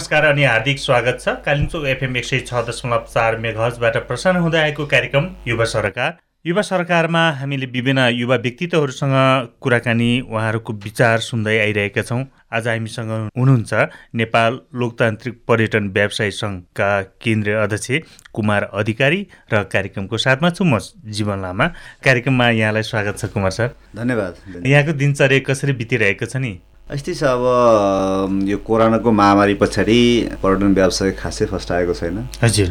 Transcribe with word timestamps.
नमस्कार 0.00 0.24
अनि 0.24 0.44
हार्दिक 0.44 0.78
स्वागत 0.78 1.18
छ। 1.20 1.28
कालिम्पोङ 1.44 1.86
एफएम 1.86 2.16
एक 2.16 2.24
सय 2.24 2.38
छ 2.40 2.60
दशमलव 2.66 3.04
चार 3.08 3.36
मेघजबाट 3.36 3.96
प्रसारण 4.08 4.40
हुँदै 4.40 4.58
आएको 4.58 4.84
कार्यक्रम 4.88 5.24
युवा 5.46 5.64
सरकार। 5.72 6.16
युवा 6.44 6.62
सरकारमा 6.62 7.24
हामीले 7.36 7.66
विभिन्न 7.66 8.06
युवा 8.10 8.36
व्यक्तित्वहरूसँग 8.36 9.12
कुराकानी 9.60 10.08
उहाँहरूको 10.22 10.72
विचार 10.84 11.18
सुन्दै 11.20 11.58
आइरहेका 11.58 12.02
छौँ। 12.02 12.24
आज 12.48 12.68
हामीसँग 12.68 13.10
हुनुहुन्छ 13.36 13.72
नेपाल 14.16 14.58
लोकतान्त्रिक 14.74 15.36
पर्यटन 15.48 15.92
व्यवसाय 15.92 16.30
सङ्घका 16.32 16.90
केन्द्रीय 17.20 17.56
अध्यक्ष 17.58 17.90
कुमार 18.32 18.68
अधिकारी 18.72 19.20
र 19.52 19.62
कार्यक्रमको 19.68 20.18
साथमा 20.18 20.50
छु 20.50 20.64
म 20.64 20.78
जीवन 21.12 21.42
लामा। 21.42 21.66
कार्यक्रममा 22.00 22.48
यहाँलाई 22.56 22.88
स्वागत 22.88 23.18
छ 23.18 23.32
कुमार 23.36 23.50
सर। 23.50 23.76
धन्यवाद। 23.96 24.64
यहाँको 24.64 24.92
दिनचर्या 24.96 25.44
कसरी 25.44 25.72
बितिरहेको 25.76 26.26
छ 26.26 26.36
नि? 26.40 26.56
यस्तै 26.90 27.12
छ 27.14 27.22
अब 27.22 28.48
यो 28.50 28.56
कोरोनाको 28.66 29.10
महामारी 29.14 29.54
पछाडि 29.62 29.98
पर्यटन 30.42 30.74
व्यवसाय 30.74 31.10
खासै 31.14 31.46
फस्टाएको 31.46 31.94
छैन। 31.94 32.18
हजुर। 32.42 32.68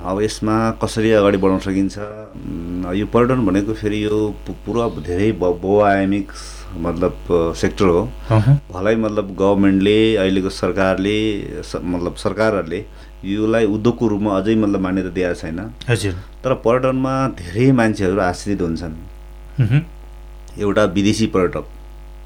अब 0.00 0.20
यसमा 0.24 0.56
कसरी 0.80 1.10
अगाडि 1.20 1.36
बढाउन 1.36 1.60
सकिन्छ? 1.60 1.96
यो 2.96 3.06
पर्यटन 3.12 3.44
भनेको 3.44 3.74
फेरि 3.76 3.98
यो 4.04 4.16
पुरा 4.64 4.88
धेरै 5.04 5.28
बहुआयामिक 5.36 6.32
मतलब 6.80 7.14
सेक्टर 7.60 7.84
हो। 7.84 8.02
भलै 8.72 8.96
मतलब 9.04 9.36
गभर्मेन्टले 9.36 9.98
अहिलेको 10.16 10.50
सरकारले 10.64 11.18
मतलब 11.60 12.14
सरकारहरूले 12.24 12.84
योलाई 13.28 13.64
उद्योगको 13.68 14.08
रूपमा 14.08 14.36
अझै 14.40 14.54
मतलब 14.64 14.80
मान्यता 14.80 15.10
दिएको 15.12 15.34
छैन। 15.44 15.60
हजुर। 15.92 16.14
तर 16.44 16.54
पर्यटनमा 16.64 17.16
धेरै 17.36 17.72
मान्छेहरू 17.76 18.20
आश्रित 18.32 18.60
हुन्छन्। 18.62 18.94
एउटा 20.56 20.84
विदेशी 20.96 21.26
पर्यटक। 21.36 21.76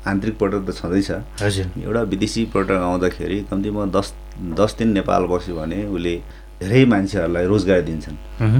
आन्तरिक 0.06 0.38
पर्यटक 0.38 0.62
त 0.66 0.70
छँदैछ। 0.74 1.10
हजुर। 1.42 1.66
एउटा 1.78 2.02
विदेशी 2.12 2.44
पर्यटक 2.54 2.78
आउँदाखेरि 2.82 3.38
कम्तीमा 3.50 3.84
दस 3.96 4.12
दस 4.58 4.76
दिन 4.78 4.88
नेपाल 4.98 5.22
बस्यो 5.30 5.54
भने 5.56 5.78
उसले 5.86 6.14
धेरै 6.60 6.84
मान्छेहरूलाई 6.84 7.46
रोजगार 7.46 7.80
दिन्छन्। 7.82 8.16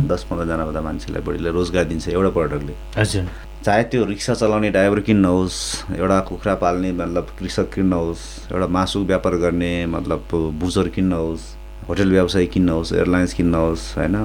दस 0.09 0.23
पन्ध्रजनाभन्दा 0.31 0.81
मान्छेलाई 0.81 1.23
बढीलाई 1.23 1.53
रोजगार 1.53 1.85
दिन्छ 1.85 2.09
एउटा 2.09 2.31
पर्यटकले 2.31 2.75
हजुर। 2.99 3.25
चाहे 3.65 3.83
त्यो 3.91 4.05
रिक्सा 4.05 4.35
चलाउने 4.35 4.71
ड्राइभर 4.71 5.01
किन्नुहोस् 5.07 5.59
एउटा 5.95 6.19
कुखुरा 6.29 6.55
पाल्ने 6.63 6.93
मतलब 6.93 7.27
कृषक 7.39 7.71
किन्नुहोस् 7.75 8.23
एउटा 8.53 8.67
मासु 8.67 9.05
व्यापार 9.07 9.35
गर्ने 9.39 9.73
मतलब 9.87 10.21
बुजर 10.59 10.89
किन्नुहोस् 10.95 11.45
होटल 11.89 12.11
व्यवसाय 12.11 12.47
किन्नुहोस् 12.47 12.93
एयरलाइन्स 12.93 13.33
किन्नुहोस् 13.35 13.85
होइन 13.99 14.17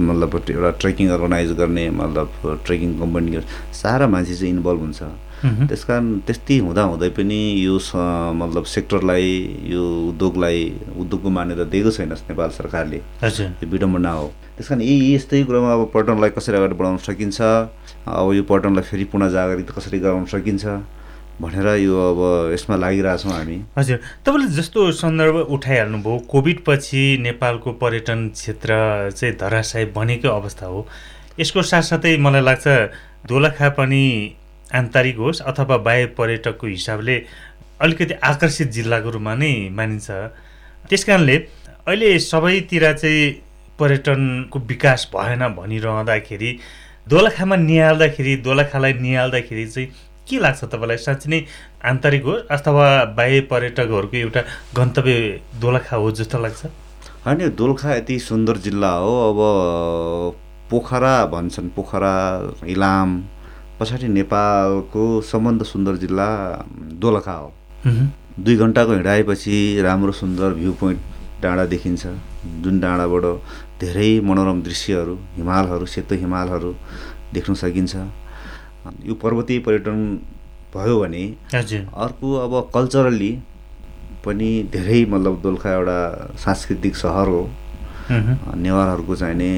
मतलब 0.00 0.40
एउटा 0.50 0.70
ट्रेकिङ 0.80 1.08
अर्गनाइज 1.10 1.52
गर्ने 1.60 1.88
मतलब 2.00 2.60
ट्रेकिङ 2.64 2.98
कम्पनी 2.98 3.40
सारा 3.76 4.06
मान्छे 4.08 4.34
चाहिँ 4.34 4.52
इन्भल्भ 4.54 4.80
हुन्छ। 4.80 5.02
त्यस 5.44 5.84
कारण 5.84 6.18
त्यति 6.26 6.58
हुँदाहुँदै 6.58 7.08
पनि 7.12 7.40
यो 7.60 7.76
मतलब 8.34 8.64
सेक्टरलाई 8.64 9.28
यो 9.68 9.82
उद्योगलाई 10.08 10.60
उद्योगको 10.96 11.30
मान्यता 11.30 11.64
दिएको 11.70 11.90
छैन 11.90 12.12
नेपाल 12.30 12.50
सरकारले। 12.56 12.96
यो 12.96 13.68
विडम्बना 13.68 14.10
हो। 14.10 14.26
त्यस 14.56 14.68
कारण 14.68 14.80
यी 14.82 15.14
यस्तै 15.14 15.42
कुरामा 15.44 15.72
अब 15.72 15.90
पर्यटनलाई 15.94 16.30
कसरी 16.36 16.56
अगाडि 16.56 16.74
बढाउन 16.74 16.96
सकिन्छ 17.04 17.40
अब 17.40 18.32
यो 18.34 18.42
पर्यटनलाई 18.42 18.84
फेरि 18.90 19.04
पुनः 19.12 19.28
जागरित 19.30 19.70
कसरी 19.70 19.98
गराउन 20.00 20.24
सकिन्छ 20.32 20.64
भनेर 21.36 21.66
यो 21.84 21.92
अब 21.92 22.20
यसमा 22.52 22.76
लागिरहेछौँ 22.76 23.32
हामी। 23.32 23.56
हजुर। 23.76 23.98
तपाईँले 24.24 24.48
जस्तो 24.56 24.80
सन्दर्भ 24.96 25.36
उठाइहाल्नुभयो 25.52 26.18
कोभिड 26.32 26.64
पछि 26.66 27.02
नेपालको 27.20 27.72
पर्यटन 27.76 28.28
क्षेत्र 28.32 28.70
चाहिँ 29.12 29.34
धराशय 29.36 29.84
बनेको 29.96 30.28
अवस्था 30.28 30.66
हो। 30.66 30.86
यसको 31.40 31.62
साथसाथै 31.62 32.16
मलाई 32.16 32.40
लाग्छ 32.40 32.66
दोलखा 33.28 33.68
पनि 33.76 34.04
आन्तरिक 34.74 35.16
होस् 35.16 35.42
अथवा 35.42 35.76
बाह्य 35.78 36.06
पर्यटकको 36.18 36.66
हिसाबले 36.66 37.16
अलिकति 37.80 38.14
आकर्षित 38.24 38.70
जिल्लाको 38.72 39.10
रूपमा 39.10 39.34
नै 39.34 39.52
मानिन्छ। 39.70 40.10
त्यस 40.90 41.04
कारणले 41.04 41.36
अहिले 41.86 42.18
सबैतिर 42.18 42.92
चाहिँ 42.92 43.32
पर्यटनको 43.78 44.58
विकास 44.58 45.10
भएन 45.14 45.42
भनिरहँदाखेरि 45.54 46.50
दोलखामा 47.08 47.56
निहाल्दाखेरि 47.56 48.36
दोलखालाई 48.42 48.92
निहाल्दाखेरि 48.92 49.66
चाहिँ 49.66 49.88
के 50.28 50.38
लाग्छ 50.38 50.64
तपाईँलाई? 50.64 50.96
साँच्ची 50.96 51.28
नै 51.30 51.40
आन्तरिक 51.84 52.24
हो 52.24 52.32
अथवा 52.50 52.86
बाह्य 53.14 53.40
पर्यटकहरूको 53.52 54.16
एउटा 54.16 54.40
गन्तव्य 54.76 55.14
दोलखा 55.60 55.96
हो 55.96 56.10
जस्तो 56.10 56.38
लाग्छ? 56.42 56.66
होइन 57.26 57.54
दोलखा 57.54 57.94
यति 57.94 58.18
सुन्दर 58.18 58.56
जिल्ला 58.66 58.90
हो। 58.98 59.12
अब 59.30 59.38
पोखरा 60.70 61.14
भन्छन् 61.26 61.68
पोखरा 61.70 62.14
इलाम 62.66 63.10
पछाडि 63.80 64.08
नेपालको 64.08 65.02
सबभन्दा 65.20 65.64
सुन्दर 65.64 65.96
जिल्ला 66.02 66.28
दोलखा 66.96 67.32
हो। 67.32 67.52
दुई 68.44 68.56
घन्टाको 68.56 68.92
हिँडाएपछि 68.92 69.56
राम्रो 69.84 70.12
सुन्दर 70.12 70.54
भ्यू 70.54 70.72
पोइन्ट 70.80 71.00
डाँडा 71.42 71.64
देखिन्छ। 71.72 72.06
जुन 72.64 72.80
डाँडाबाट 72.80 73.24
धेरै 73.80 74.08
मनोरम 74.24 74.62
दृश्यहरू 74.62 75.14
हिमालहरू 75.36 75.86
सेतो 75.86 76.14
हिमालहरू 76.16 76.72
देख्न 77.34 77.54
सकिन्छ। 77.54 77.94
यो 79.04 79.14
पर्वतीय 79.22 79.58
पर्यटन 79.66 80.00
भयो 80.74 80.96
भने 81.00 81.24
अर्को 81.52 82.34
अब 82.44 82.52
कल्चरली 82.74 83.32
पनि 84.24 84.50
धेरै 84.72 85.04
मतलब 85.04 85.40
दोलखा 85.42 85.70
एउटा 85.72 85.98
सांस्कृतिक 86.44 86.96
सहर 86.96 87.28
हो। 87.28 87.42
नेवारहरूको 88.56 89.14
चाहिने 89.16 89.52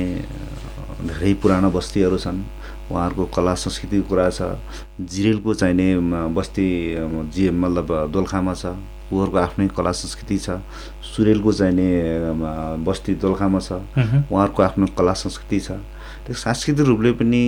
धेरै 1.07 1.35
पुरानो 1.43 1.71
बस्तीहरू 1.71 2.19
छन्। 2.19 2.39
उहाँहरूको 2.91 3.25
कला 3.37 3.55
संस्कृतिको 3.55 4.09
कुरा 4.09 4.29
छ। 4.31 4.41
जिरेलको 5.01 5.55
चाहिने 5.55 5.89
बस्ती 6.33 6.69
जी 7.35 7.51
मतलब 7.51 8.11
दोलखामा 8.13 8.55
छ। 8.55 8.67
उहाँहरूको 9.13 9.39
आफ्नै 9.39 9.67
कला 9.77 9.93
संस्कृति 9.93 10.39
छ। 10.39 10.61
सुरेलको 11.05 11.53
चाहिने 11.53 11.89
बस्ती 12.85 13.15
दोलखामा 13.25 13.61
छ। 13.61 13.73
उहाँहरूको 14.33 14.63
आफ्नो 14.63 14.87
कला 14.99 15.13
संस्कृति 15.13 15.61
छ। 15.61 15.71
त्यो 16.25 16.35
सांस्कृतिक 16.35 16.87
रूपले 16.87 17.13
पनि 17.21 17.43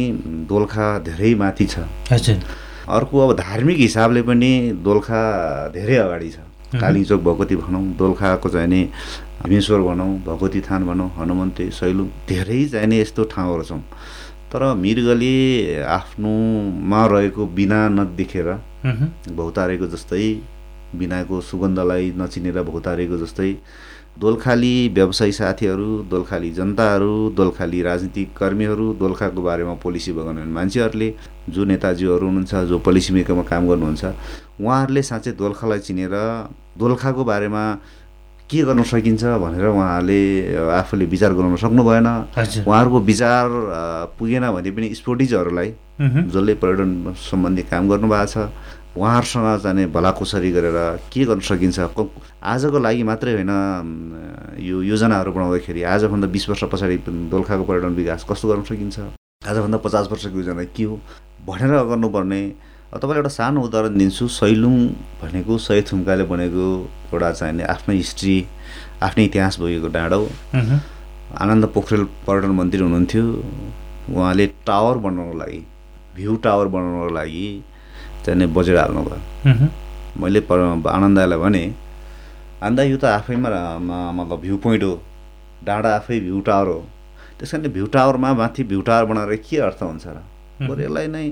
दोलखा 0.48 0.86
धेरै 1.04 1.34
माथि 1.34 1.66
छ। 1.66 1.78
अर्को 2.88 3.16
अब 3.18 3.36
धार्मिक 3.38 3.78
हिसाबले 3.78 4.22
पनि 4.22 4.50
दोलखा 4.84 5.20
धेरै 5.74 5.96
अगाडि 5.96 6.30
छ। 6.30 6.38
कालिचोक 6.70 7.20
भगवती 7.20 7.56
भनौँ 7.56 7.84
दोलखाको 7.98 8.48
चाहिने 8.48 8.80
हिमेश्वर 9.42 9.80
भनौँ 9.82 10.10
भगवती 10.22 10.60
थान 10.60 10.86
भनौँ 10.86 11.08
हनुमन्ते 11.18 11.70
सैलुङ 11.70 12.08
धेरै 12.28 12.64
चाहिने 12.72 13.00
यस्तो 13.00 13.24
ठाउँहरू 13.26 13.64
छौँ 13.64 13.82
तर 14.52 14.62
मृगले 14.76 15.34
आफ्नोमा 15.88 17.04
रहेको 17.06 17.46
बिना 17.54 17.78
नदेखेर 17.90 18.48
भौतारेको 19.36 19.86
जस्तै 19.88 20.24
बिनाको 20.96 21.40
सुगन्धलाई 21.48 22.12
नचिनेर 22.18 22.62
भौतारेको 22.64 23.18
जस्तै 23.18 23.50
दोलखाली 24.18 24.72
व्यवसायी 24.88 25.32
साथीहरू 25.32 25.86
दोलखाली 26.10 26.50
जनताहरू 26.52 27.12
दोलखाली 27.32 27.82
राजनीतिक 27.82 28.32
कर्मीहरू 28.36 28.86
दोलखाको 28.98 29.42
बारेमा 29.42 29.74
पोलिसी 29.82 30.12
बगाउने 30.12 30.44
मान्छेहरूले 30.50 31.08
जो 31.48 31.64
नेताजीहरू 31.64 32.26
हुनुहुन्छ 32.26 32.66
जो 32.68 32.78
पोलिसी 32.80 33.14
मेकरमा 33.14 33.42
काम 33.52 33.68
गर्नुहुन्छ 33.68 34.04
उहाँहरूले 34.60 35.02
साँच्चै 35.04 35.32
दोलखालाई 35.38 35.78
चिनेर 35.86 36.16
दोलखाको 36.78 37.24
बारेमा 37.24 37.64
के 38.50 38.62
गर्न 38.66 38.82
सकिन्छ 38.82 39.24
भनेर 39.42 39.66
उहाँले 39.66 40.20
आफूले 40.74 41.04
विचार 41.06 41.32
गराउन 41.38 41.56
सक्नु 41.56 41.82
भएन 41.86 42.06
उहाँहरूको 42.66 43.00
विचार 43.00 43.46
पुगेन 44.18 44.50
भने 44.50 44.70
पनि 44.74 44.94
स्पोर्टिजहरूलाई 44.94 45.70
जसले 46.34 46.54
पर्यटन 46.58 47.14
सम्बन्धी 47.30 47.62
काम 47.70 47.88
गर्नुभएको 47.88 48.26
छ 48.26 48.50
उहाँहरूसँग 48.98 49.62
जाने 49.62 49.86
भलाकुसरी 49.94 50.50
गरेर 50.50 50.78
के 51.14 51.24
गर्न 51.30 51.40
सकिन्छ? 51.46 51.78
आजको 52.42 52.78
लागि 52.78 53.02
मात्रै 53.06 53.32
होइन 53.38 53.52
यो 54.58 54.82
योजनाहरू 54.82 55.30
बनाउँदाखेरि 55.32 55.82
आजभन्दा 55.94 56.26
बिस 56.34 56.48
वर्ष 56.50 56.64
पछाडि 56.74 56.96
दोलखाको 57.06 57.64
पर्यटन 57.70 57.94
विकास 57.94 58.26
कस्तो 58.26 58.48
गर्न 58.50 58.62
सकिन्छ? 58.66 58.98
आजभन्दा 59.46 59.78
पचास 59.78 60.08
वर्षको 60.10 60.36
योजना 60.42 60.64
के 60.74 60.84
हो? 60.90 60.98
भनेर 61.46 61.70
गर्नुपर्ने 61.86 62.42
तपाईँलाई 62.98 63.22
एउटा 63.22 63.30
सानो 63.30 63.60
उदाहरण 63.62 63.98
दिन्छु। 63.98 64.26
सैलुङ 64.28 64.74
भनेको 65.22 65.58
सय 65.62 65.80
थुम्काले 65.86 66.24
बनेको 66.26 66.66
एउटा 67.14 67.30
चाहिने 67.38 67.62
आफ्नै 67.70 67.94
हिस्ट्री 67.96 68.36
आफ्नै 69.06 69.24
इतिहास 69.30 69.58
बोकेको 69.62 69.88
डाँडो। 69.94 70.20
आनन्द 71.42 71.64
पोखरेल 71.74 72.02
पर्यटन 72.26 72.50
मन्त्री 72.58 72.80
हुनुहुन्थ्यो। 72.82 73.24
उहाँले 74.10 74.46
टावर 74.66 74.96
बनाउनको 75.06 75.38
लागि 75.38 75.60
भ्यू 76.16 76.34
टावर 76.44 76.66
बनाउनको 76.74 77.14
लागि 77.14 77.46
चाहिने 78.26 78.46
बजेट 78.58 78.76
हाल्नुभयो। 78.78 79.54
मैले 80.18 80.40
आनन्दलाई 80.90 81.38
भने 81.38 81.62
आनन्द 82.62 82.80
यो 82.90 82.96
त 82.98 83.04
आफैमा 83.22 83.48
मतलब 84.18 84.38
भ्यू 84.40 84.56
पोइन्ट 84.66 84.82
हो। 84.82 84.94
डाँडा 85.62 85.90
आफै 85.96 86.18
भ्यू 86.26 86.40
टावर 86.42 86.66
हो। 86.66 86.80
त्यस 87.38 87.50
कारणले 87.50 87.68
भ्यू 87.70 87.86
टावरमा 87.94 88.28
माथि 88.34 88.62
भ्यू 88.66 88.80
टावर 88.82 89.04
बनाएर 89.06 89.36
के 89.46 89.56
अर्थ 89.62 89.82
हुन्छ 89.82 90.06
र? 90.06 90.18
बरु 90.60 90.80
यसलाई 90.82 91.06
नै 91.08 91.24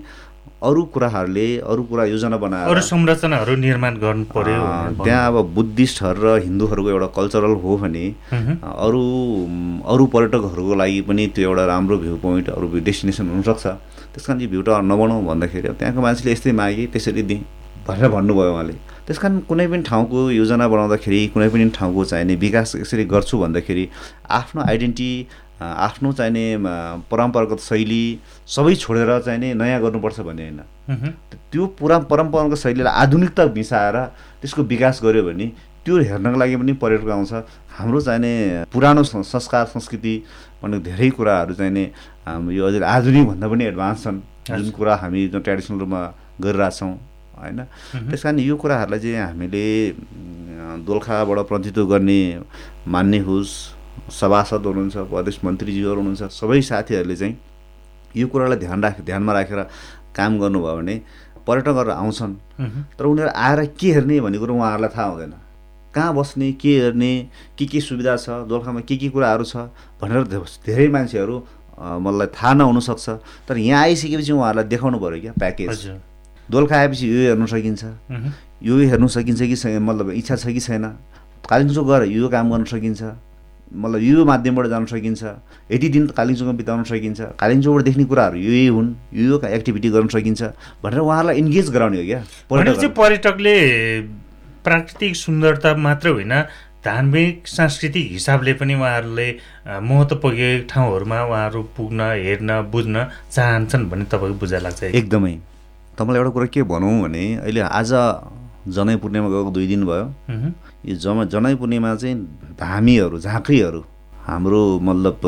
अरू 0.62 0.82
कुराहरूले 0.94 1.46
अरू 1.62 1.82
कुरा 1.90 2.04
योजना 2.04 2.36
बनाएर 2.36 2.68
अरू 2.68 2.80
संरचनाहरू 2.82 3.54
निर्माण 3.56 3.96
गर्नु 3.98 4.24
पर्यो 4.34 5.04
त्यहाँ 5.04 5.26
अब 5.28 5.54
बुद्धिस्टहरू 5.54 6.22
र 6.22 6.38
हिन्दूहरूको 6.44 6.90
एउटा 6.90 7.06
कल्चरल 7.14 7.54
हो 7.62 7.76
भने 7.78 8.04
अरू 8.32 9.02
अरू 9.86 10.06
पर्यटकहरूको 10.14 10.74
लागि 10.74 11.00
पनि 11.06 11.26
त्यो 11.30 11.48
एउटा 11.50 11.64
राम्रो 11.66 11.98
भ्यू 11.98 12.16
पोइन्ट 12.26 12.50
अरू 12.50 12.66
डेस्टिनेसन 12.90 13.30
हुनसक्छ। 13.30 13.66
त्यस 13.66 14.26
कारण 14.26 14.38
चाहिँ 14.38 14.50
भ्यू 14.50 14.62
टावर 14.66 14.82
नबनाउँ 14.82 15.24
भन्दाखेरि 15.26 15.68
अब 15.68 15.76
त्यहाँको 15.78 16.00
मान्छेले 16.02 16.32
यस्तै 16.32 16.52
मागे 16.52 16.86
त्यसरी 16.90 17.22
दिएँ 17.22 17.42
भनेर 17.86 18.08
भन्नुभयो 18.10 18.52
उहाँले। 18.52 18.74
त्यस 19.06 19.18
कारण 19.18 19.38
कुनै 19.48 19.66
पनि 19.68 19.82
ठाउँको 19.86 20.30
योजना 20.30 20.68
बनाउँदाखेरि 20.68 21.26
कुनै 21.34 21.48
पनि 21.48 21.70
ठाउँको 21.78 22.04
चाहिने 22.04 22.34
विकास 22.34 22.76
यसरी 22.76 23.04
गर्छु 23.14 23.38
भन्दाखेरि 23.38 23.88
आफ्नो 24.30 24.62
आइडेन्टिटी 24.66 25.26
आफ्नो 25.60 26.12
चाहिने 26.12 26.44
परम्परागत 27.10 27.60
शैली 27.60 28.02
सबै 28.46 28.74
छोडेर 28.74 29.18
चाहिने 29.20 29.54
नयाँ 29.54 29.80
गर्नुपर्छ 29.82 30.20
भन्ने 30.20 30.42
होइन। 30.42 30.60
त्यो 31.50 31.66
पुरा 31.78 31.98
परम्परागत 32.06 32.56
शैलीलाई 32.56 32.92
आधुनिकता 33.02 33.44
मिसाएर 33.54 33.96
त्यसको 34.40 34.62
विकास 34.62 35.00
गऱ्यो 35.04 35.22
भने 35.24 35.46
त्यो 35.84 35.98
हेर्नको 35.98 36.38
लागि 36.38 36.56
पनि 36.56 36.72
पर्यटक 36.78 37.08
आउँछ। 37.10 37.32
हाम्रो 37.78 38.00
चाहिने 38.00 38.64
पुरानो 38.72 39.02
संस्कार 39.02 39.64
संस्कृति 39.74 40.14
भन्ने 40.62 40.78
धेरै 40.86 41.10
कुराहरू 41.10 41.54
चाहिने 41.54 41.84
यो 42.54 42.66
अझै 42.66 42.78
आधुनिकभन्दा 42.78 43.46
पनि 43.48 43.64
एडभान्स 43.64 44.04
छन्। 44.04 44.20
जुन 44.48 44.70
कुरा 44.70 44.94
हामी 44.96 45.28
जुन 45.28 45.40
ट्रेडिसनल 45.42 45.78
रूपमा 45.78 46.00
गरिरहेछौँ 46.40 46.92
होइन? 47.38 47.58
त्यस 48.10 48.22
कारण 48.22 48.38
यो 48.40 48.56
कुराहरूलाई 48.56 49.00
चाहिँ 49.00 49.16
हामीले 49.16 49.66
दोलखाबाट 50.86 51.38
प्रतिनिधित्व 51.48 51.86
गर्ने 51.86 52.20
मान्ने 52.86 53.18
होस्। 53.26 53.52
सभासद 54.10 54.66
हुनुहुन्छ 54.66 54.96
प्रदेश 55.12 55.36
मन्त्रीज्यूहरू 55.44 56.00
हुनुहुन्छ 56.00 56.32
सबै 56.32 56.60
साथीहरूले 56.62 57.16
चाहिँ 57.16 57.36
यो 58.16 58.26
कुरालाई 58.28 58.58
ध्यान 58.58 58.82
राख 58.84 59.00
ध्यानमा 59.00 59.32
राखेर 59.32 59.60
काम 60.16 60.38
गर्नुभयो 60.38 60.76
भने 60.76 60.96
पर्यटकहरू 61.46 61.90
आउँछन्। 61.90 62.32
तर 62.98 63.04
उनीहरू 63.04 63.30
आएर 63.30 63.64
के 63.80 63.88
हेर्ने 63.92 64.20
भन्ने 64.20 64.38
कुरो 64.38 64.54
उहाँहरूलाई 64.54 64.90
थाहा 64.96 65.08
हुँदैन। 65.08 65.34
कहाँ 65.94 66.14
बस्ने 66.14 66.52
के 66.60 66.72
हेर्ने 66.80 67.12
के 67.58 67.64
के 67.66 67.80
सुविधा 67.80 68.16
छ 68.16 68.44
दोलखामा 68.48 68.80
के 68.84 68.96
के 68.96 69.08
कुराहरू 69.08 69.44
छ 69.44 69.72
भनेर 70.00 70.24
धेरै 70.66 70.88
मान्छेहरू 70.88 71.36
मलाई 71.78 72.26
थाहा 72.36 72.52
नहुनसक्छ 72.54 73.08
तर 73.48 73.56
यहाँ 73.56 73.82
आइसकेपछि 73.82 74.32
उहाँहरूलाई 74.32 74.68
देखाउनु 74.68 74.98
पऱ्यो 74.98 75.20
क्या 75.20 75.32
प्याकेज। 75.38 75.78
दोलखा 76.50 76.76
आएपछि 76.76 77.04
यो 77.08 77.18
हेर्नु 77.28 77.46
सकिन्छ। 77.46 77.82
यो 78.62 78.74
हेर्नु 78.90 79.08
सकिन्छ 79.08 79.40
कि 79.42 79.78
मतलब 79.78 80.10
इच्छा 80.10 80.36
छ 80.36 80.46
कि 80.52 80.60
छैन। 80.60 80.84
कालिम्पोङ 81.48 81.84
गएर 81.88 82.02
यो 82.12 82.28
काम 82.28 82.50
गर्न 82.52 82.64
सकिन्छ। 82.68 83.02
मतलब 83.72 84.02
यो 84.02 84.24
माध्यमबाट 84.24 84.66
जान 84.66 84.86
सकिन्छ 84.86 85.22
यति 85.72 85.88
दिन 85.88 86.06
कालिम्पोङमा 86.18 86.52
बिताउन 86.60 86.84
सकिन्छ 86.84 87.20
कालिम्पोङबाट 87.40 87.84
देख्ने 87.84 88.04
कुराहरू 88.04 88.38
यही 88.38 88.66
हुन् 88.68 88.94
यो 89.14 89.40
एक्टिभिटी 89.46 89.88
गर्न 89.90 90.08
सकिन्छ 90.14 90.42
भनेर 90.84 91.00
उहाँहरूलाई 91.00 91.36
इन्गेज 91.38 91.70
गराउने 91.70 91.98
हो 91.98 92.04
क्या 92.04 92.22
चाहिँ 92.72 92.94
पर्यटकले 92.94 93.56
प्राकृतिक 94.64 95.16
सुन्दरता 95.16 95.74
मात्र 95.76 96.08
होइन 96.08 96.34
धार्मिक 96.84 97.46
सांस्कृतिक 97.48 98.10
हिसाबले 98.12 98.52
पनि 98.54 98.74
उहाँहरूले 98.74 99.28
महत्त्व 99.82 100.16
पुगेको 100.16 100.66
ठाउँहरूमा 100.70 101.22
उहाँहरू 101.24 101.62
पुग्न 101.76 102.00
हेर्न 102.24 102.50
बुझ्न 102.72 103.06
चाहन्छन् 103.30 103.88
भन्ने 103.90 104.04
तपाईँको 104.12 104.38
बुझाइ 104.38 104.60
लाग्छ 104.62 104.82
एकदमै। 104.94 105.34
तपाईँलाई 105.98 106.20
एउटा 106.22 106.30
कुरा 106.30 106.46
के 106.54 106.62
भनौँ 106.72 106.94
भने 107.02 107.24
अहिले 107.36 107.60
आज 107.60 107.92
जनै 108.66 108.96
पूर्णिमा 109.02 109.28
गएको 109.28 109.50
दुई 109.50 109.66
दिन 109.66 109.84
भयो। 109.86 110.06
यो 110.88 110.94
जमा 110.96 111.24
जनै 111.32 111.54
पूर्णिमा 111.54 111.94
चाहिँ 111.94 112.16
धामीहरू 112.60 113.18
झाँक्रीहरू 113.18 113.80
हाम्रो 114.26 114.62
मतलब 114.80 115.20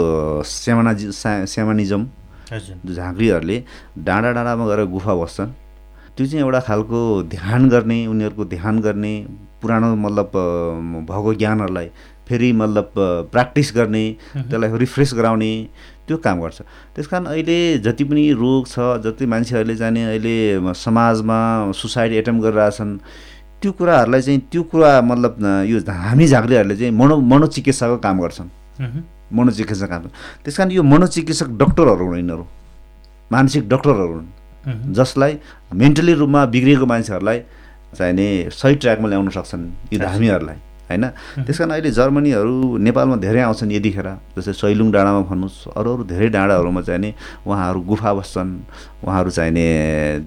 स्यामानाजी 0.44 1.06
स्यामानिजम 1.46 2.02
झाँक्रीहरूले 2.50 3.56
डाँडा 3.98 4.30
डाँडामा 4.32 4.64
गएर 4.66 4.84
गुफा 4.90 5.14
बस्छन्। 5.14 5.50
त्यो 6.16 6.26
चाहिँ 6.26 6.44
एउटा 6.44 6.60
खालको 6.68 7.00
ध्यान 7.30 7.68
गर्ने 7.68 7.98
उनीहरूको 8.06 8.44
ध्यान 8.44 8.80
गर्ने 8.80 9.14
पुरानो 9.62 9.94
मतलब 9.96 10.32
भएको 11.08 11.34
ज्ञानहरूलाई 11.34 11.88
फेरि 12.28 12.50
मतलब 12.52 12.92
प्र्याक्टिस 13.32 13.72
गर्ने 13.76 14.04
त्यसलाई 14.34 14.78
रिफ्रेस 14.78 15.14
गराउने 15.14 15.52
त्यो 16.10 16.16
काम 16.18 16.40
गर्छ। 16.42 16.58
त्यस 16.94 17.06
कारण 17.06 17.24
अहिले 17.30 17.78
जति 17.86 18.04
पनि 18.04 18.24
रोग 18.34 18.66
छ 18.66 18.98
जति 19.06 19.26
मान्छेहरूले 19.30 19.74
जाने 19.78 20.02
अहिले 20.10 20.74
समाजमा 20.74 21.38
सुसाइड 21.70 22.12
एटेम्प 22.20 22.42
गरिरहेछन् 22.42 22.92
त्यो 23.62 23.70
कुराहरूलाई 23.78 24.22
चाहिँ 24.22 24.40
त्यो 24.50 24.62
कुरा 24.66 24.90
मतलब 25.06 25.32
यो 25.70 25.78
हामी 25.86 26.26
झाँक्रीहरूले 26.26 26.76
चाहिँ 26.76 26.92
मनो 26.98 27.16
मनोचिकित्साको 27.22 27.96
काम 28.02 28.20
गर्छन्। 28.20 28.48
मनोचिकित्सा 29.30 29.86
काम 29.86 30.02
त्यस 30.42 30.56
कारण 30.56 30.70
यो 30.70 30.82
मनोचिकित्सक 30.82 31.48
डक्टरहरू 31.62 32.04
हुन् 32.06 32.18
यिनीहरू। 32.18 32.44
मानसिक 33.30 33.68
डक्टरहरू 33.68 34.12
हुन्। 34.12 34.92
जसलाई 34.92 35.38
मेन्टली 35.72 36.12
रूपमा 36.14 36.44
बिग्रिएको 36.46 36.86
मान्छेहरूलाई 36.86 37.38
चाहिने 37.94 38.26
सही 38.50 38.74
ट्र्याकमा 38.74 39.08
ल्याउन 39.08 39.28
सक्छन् 39.30 39.64
यी 39.92 39.98
धामीहरूलाई 39.98 40.58
होइन? 40.90 41.06
त्यस 41.46 41.58
कारण 41.58 41.70
अहिले 41.70 41.90
जर्मनीहरू 41.90 42.76
नेपालमा 42.82 43.16
धेरै 43.22 43.40
आउँछन् 43.46 43.72
यतिखेर। 43.72 44.08
जस्तै 44.34 44.52
सैलुङ 44.52 44.88
डाँडामा 44.90 45.20
भन्नुहोस् 45.30 45.58
अरू 45.78 45.88
अरू 45.94 46.02
धेरै 46.10 46.28
डाँडाहरूमा 46.34 46.82
चाहिँ 46.82 47.00
नि 47.00 47.10
उहाँहरू 47.46 47.80
गुफा 47.80 48.10
बस्छन् 48.18 48.50
उहाँहरू 49.06 49.30
चाहिने 49.30 49.66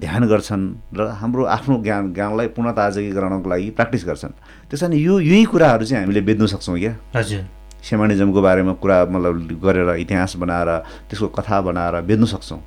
ध्यान 0.00 0.22
गर्छन् 0.24 0.64
र 0.96 1.00
हाम्रो 1.20 1.42
आफ्नो 1.44 1.74
ज्ञान 1.84 2.02
ज्ञानलाई 2.14 2.46
पुनः 2.56 2.72
ताजगी 2.72 3.10
गराउनको 3.12 3.48
लागि 3.50 3.70
प्र्याक्टिस 3.76 4.04
गर्छन्। 4.08 4.32
त्यस 4.70 4.80
कारण 4.80 4.96
यो 4.96 5.20
यही 5.20 5.44
कुराहरू 5.44 5.84
चाहिँ 5.84 6.04
हामीले 6.04 6.20
बेच्नु 6.24 6.46
सक्छौँ 6.48 6.78
क्या। 6.80 6.94
हजुर। 7.14 7.44
सेमानिजमको 7.84 8.40
बारेमा 8.40 8.72
कुरा 8.80 8.96
मतलब 9.12 9.60
गरेर 9.60 9.88
इतिहास 10.00 10.36
बनाएर 10.40 10.70
त्यसको 11.12 11.28
कथा 11.36 11.60
बनाएर 11.60 12.00
बेच्नु 12.08 12.26
सक्छौँ। 12.26 12.60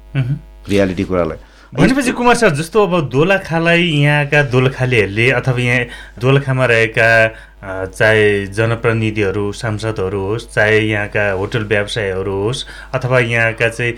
रियालिटी 0.70 1.04
कुरालाई। 1.04 1.40
भनेपछि 1.74 2.12
कुमार 2.12 2.36
सर 2.36 2.50
जस्तो 2.56 2.84
अब 2.88 3.10
दोलखालाई 3.12 3.84
यहाँका 4.00 4.42
दोलखालीहरूले 4.52 5.30
अथवा 5.32 5.60
यहाँ 5.60 5.86
दोलखामा 6.16 6.66
रहेका 6.66 7.10
चाहे 7.92 8.46
जनप्रतिनिधिहरू 8.56 9.52
सांसदहरू 9.52 10.22
होस् 10.22 10.48
चाहे 10.48 10.80
यहाँका 10.80 11.32
होटल 11.32 11.64
व्यवसायहरू 11.68 12.36
होस् 12.44 12.66
अथवा 12.96 13.20
यहाँका 13.20 13.70
चाहिँ 13.70 13.94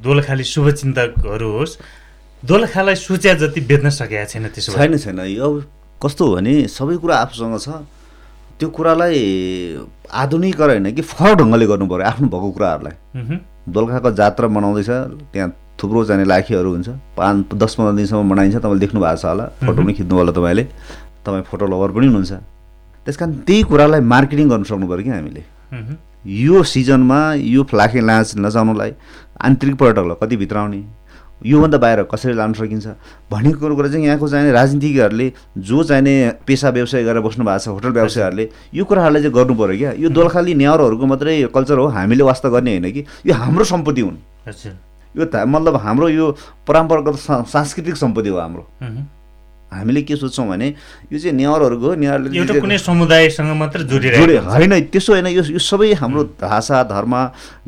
दोलखाली 0.00 0.44
शुभचिन्तकहरू 0.44 1.50
होस् 1.52 1.76
दोलखालाई 2.42 2.94
सोच्या 2.96 3.34
जति 3.36 3.60
बेच्न 3.68 3.90
सकेका 3.92 4.24
छैन 4.24 4.48
त्यसो 4.48 4.72
छैन 4.72 4.96
छैन। 4.96 5.20
यो 5.28 5.48
कस्तो 6.00 6.24
हो 6.24 6.34
भने 6.36 6.68
सबै 6.72 6.96
कुरा 6.96 7.16
आफूसँग 7.16 7.58
छ। 7.60 7.68
त्यो 8.56 8.68
कुरालाई 8.72 9.20
आधुनिक 10.08 10.60
होइन 10.60 10.92
कि 10.96 11.02
फरक 11.04 11.36
ढङ्गले 11.36 11.66
गर्नु 11.68 11.86
पऱ्यो 11.86 12.06
आफ्नो 12.08 12.28
भएको 12.32 12.50
कुराहरूलाई। 12.56 12.96
दोलखाको 13.68 14.10
जात्रा 14.16 14.48
मनाउँदैछ 14.48 14.90
त्यहाँ 15.32 15.48
थुप्रो 15.80 16.04
जाने 16.04 16.24
लाखीहरू 16.24 16.70
हुन्छ। 16.70 16.88
पाँच 17.16 17.54
दस 17.56 17.74
पन्ध्र 17.74 17.96
दिनसम्म 17.96 18.26
मनाइन्छ। 18.30 18.56
तपाईँले 18.56 18.80
देख्नु 18.80 19.00
भएको 19.00 19.16
छ 19.16 19.24
होला। 19.24 19.44
फोटो 19.64 19.82
पनि 19.82 19.92
खिच्नु 19.96 20.14
होला 20.16 20.32
तपाईँले। 20.32 20.64
तपाईँ 21.24 21.42
फोटो 21.48 21.66
लभर 21.66 21.90
पनि 21.96 22.06
हुनुहुन्छ। 22.06 22.32
त्यस 23.06 23.16
कारण 23.16 23.32
त्यही 23.48 23.62
कुरालाई 23.64 24.00
मार्केटिङ 24.00 24.48
गर्नु 24.48 24.64
सक्नु 24.64 24.86
पऱ्यो 24.88 25.04
कि 25.04 25.10
हामीले। 25.10 25.42
यो 26.20 26.62
सिजनमा 26.62 27.20
यो 27.34 27.62
फ्लाके 27.64 28.00
लाँच 28.00 28.36
नचाउनुलाई 28.36 28.92
आन्तरिक 29.40 29.74
पर्यटकलाई 29.80 30.16
कति 30.20 30.36
भित्राउने? 30.36 30.82
योभन्दा 31.40 31.78
बाहिर 31.80 32.02
कसरी 32.12 32.32
लानु 32.36 32.54
सकिन्छ? 32.54 32.86
भनेको 33.32 33.74
कुरा 33.74 33.88
चाहिँ 33.88 34.04
यहाँको 34.04 34.28
चाहिने 34.28 34.52
राजनीतिकहरूले 34.52 35.32
जो 35.56 35.82
चाहिने 35.88 36.14
पेसा 36.46 36.68
व्यवसाय 36.68 37.04
गरेर 37.04 37.20
बस्नु 37.24 37.44
भएको 37.44 37.58
छ 37.64 37.68
होटल 37.72 37.90
व्यवसायहरूले 37.96 38.48
यो 38.76 38.84
कुराहरूलाई 38.84 39.22
चाहिँ 39.22 39.34
गर्नु 39.34 39.54
पऱ्यो 39.56 39.78
क्या। 39.78 39.92
यो 39.96 40.08
दोलखाली 40.12 40.54
न्याउरहरूको 40.54 41.06
मात्रै 41.08 41.48
कल्चर 41.48 41.78
हो। 41.80 41.86
हामीले 41.88 42.22
वास्ता 42.28 42.48
गर्ने 42.52 42.70
होइन 42.76 42.92
कि। 42.92 43.04
यो 43.24 43.32
हाम्रो 43.32 43.64
सम्पत्ति 43.64 44.00
हुन्। 44.00 44.16
यो 45.16 45.46
मतलब 45.46 45.76
हाम्रो 45.76 46.08
यो 46.08 46.30
परम्परागत 46.66 47.16
सांस्कृतिक 47.48 47.96
सम्पत्ति 47.96 48.28
हो 48.28 48.38
हाम्रो। 48.38 48.66
हामीले 49.72 50.02
के 50.02 50.16
सोच्छौँ 50.16 50.46
भने 50.48 50.68
यो 51.12 51.18
चाहिँ 51.18 51.36
नेवारहरूको 51.36 51.86
हो 51.86 51.94
नेवारले 51.94 52.38
एउटा 52.38 52.54
कुनै 52.60 52.78
समुदायसँग 52.78 53.54
मात्र 53.56 53.82
जोडिरहेको 53.86 54.50
होइन 54.50 54.72
त्यसो 54.90 55.12
होइन 55.12 55.26
यो 55.26 55.42
यो 55.46 55.58
सबै 55.62 55.92
हाम्रो 55.94 56.24
भाषा 56.42 56.82
धर्म 56.90 57.14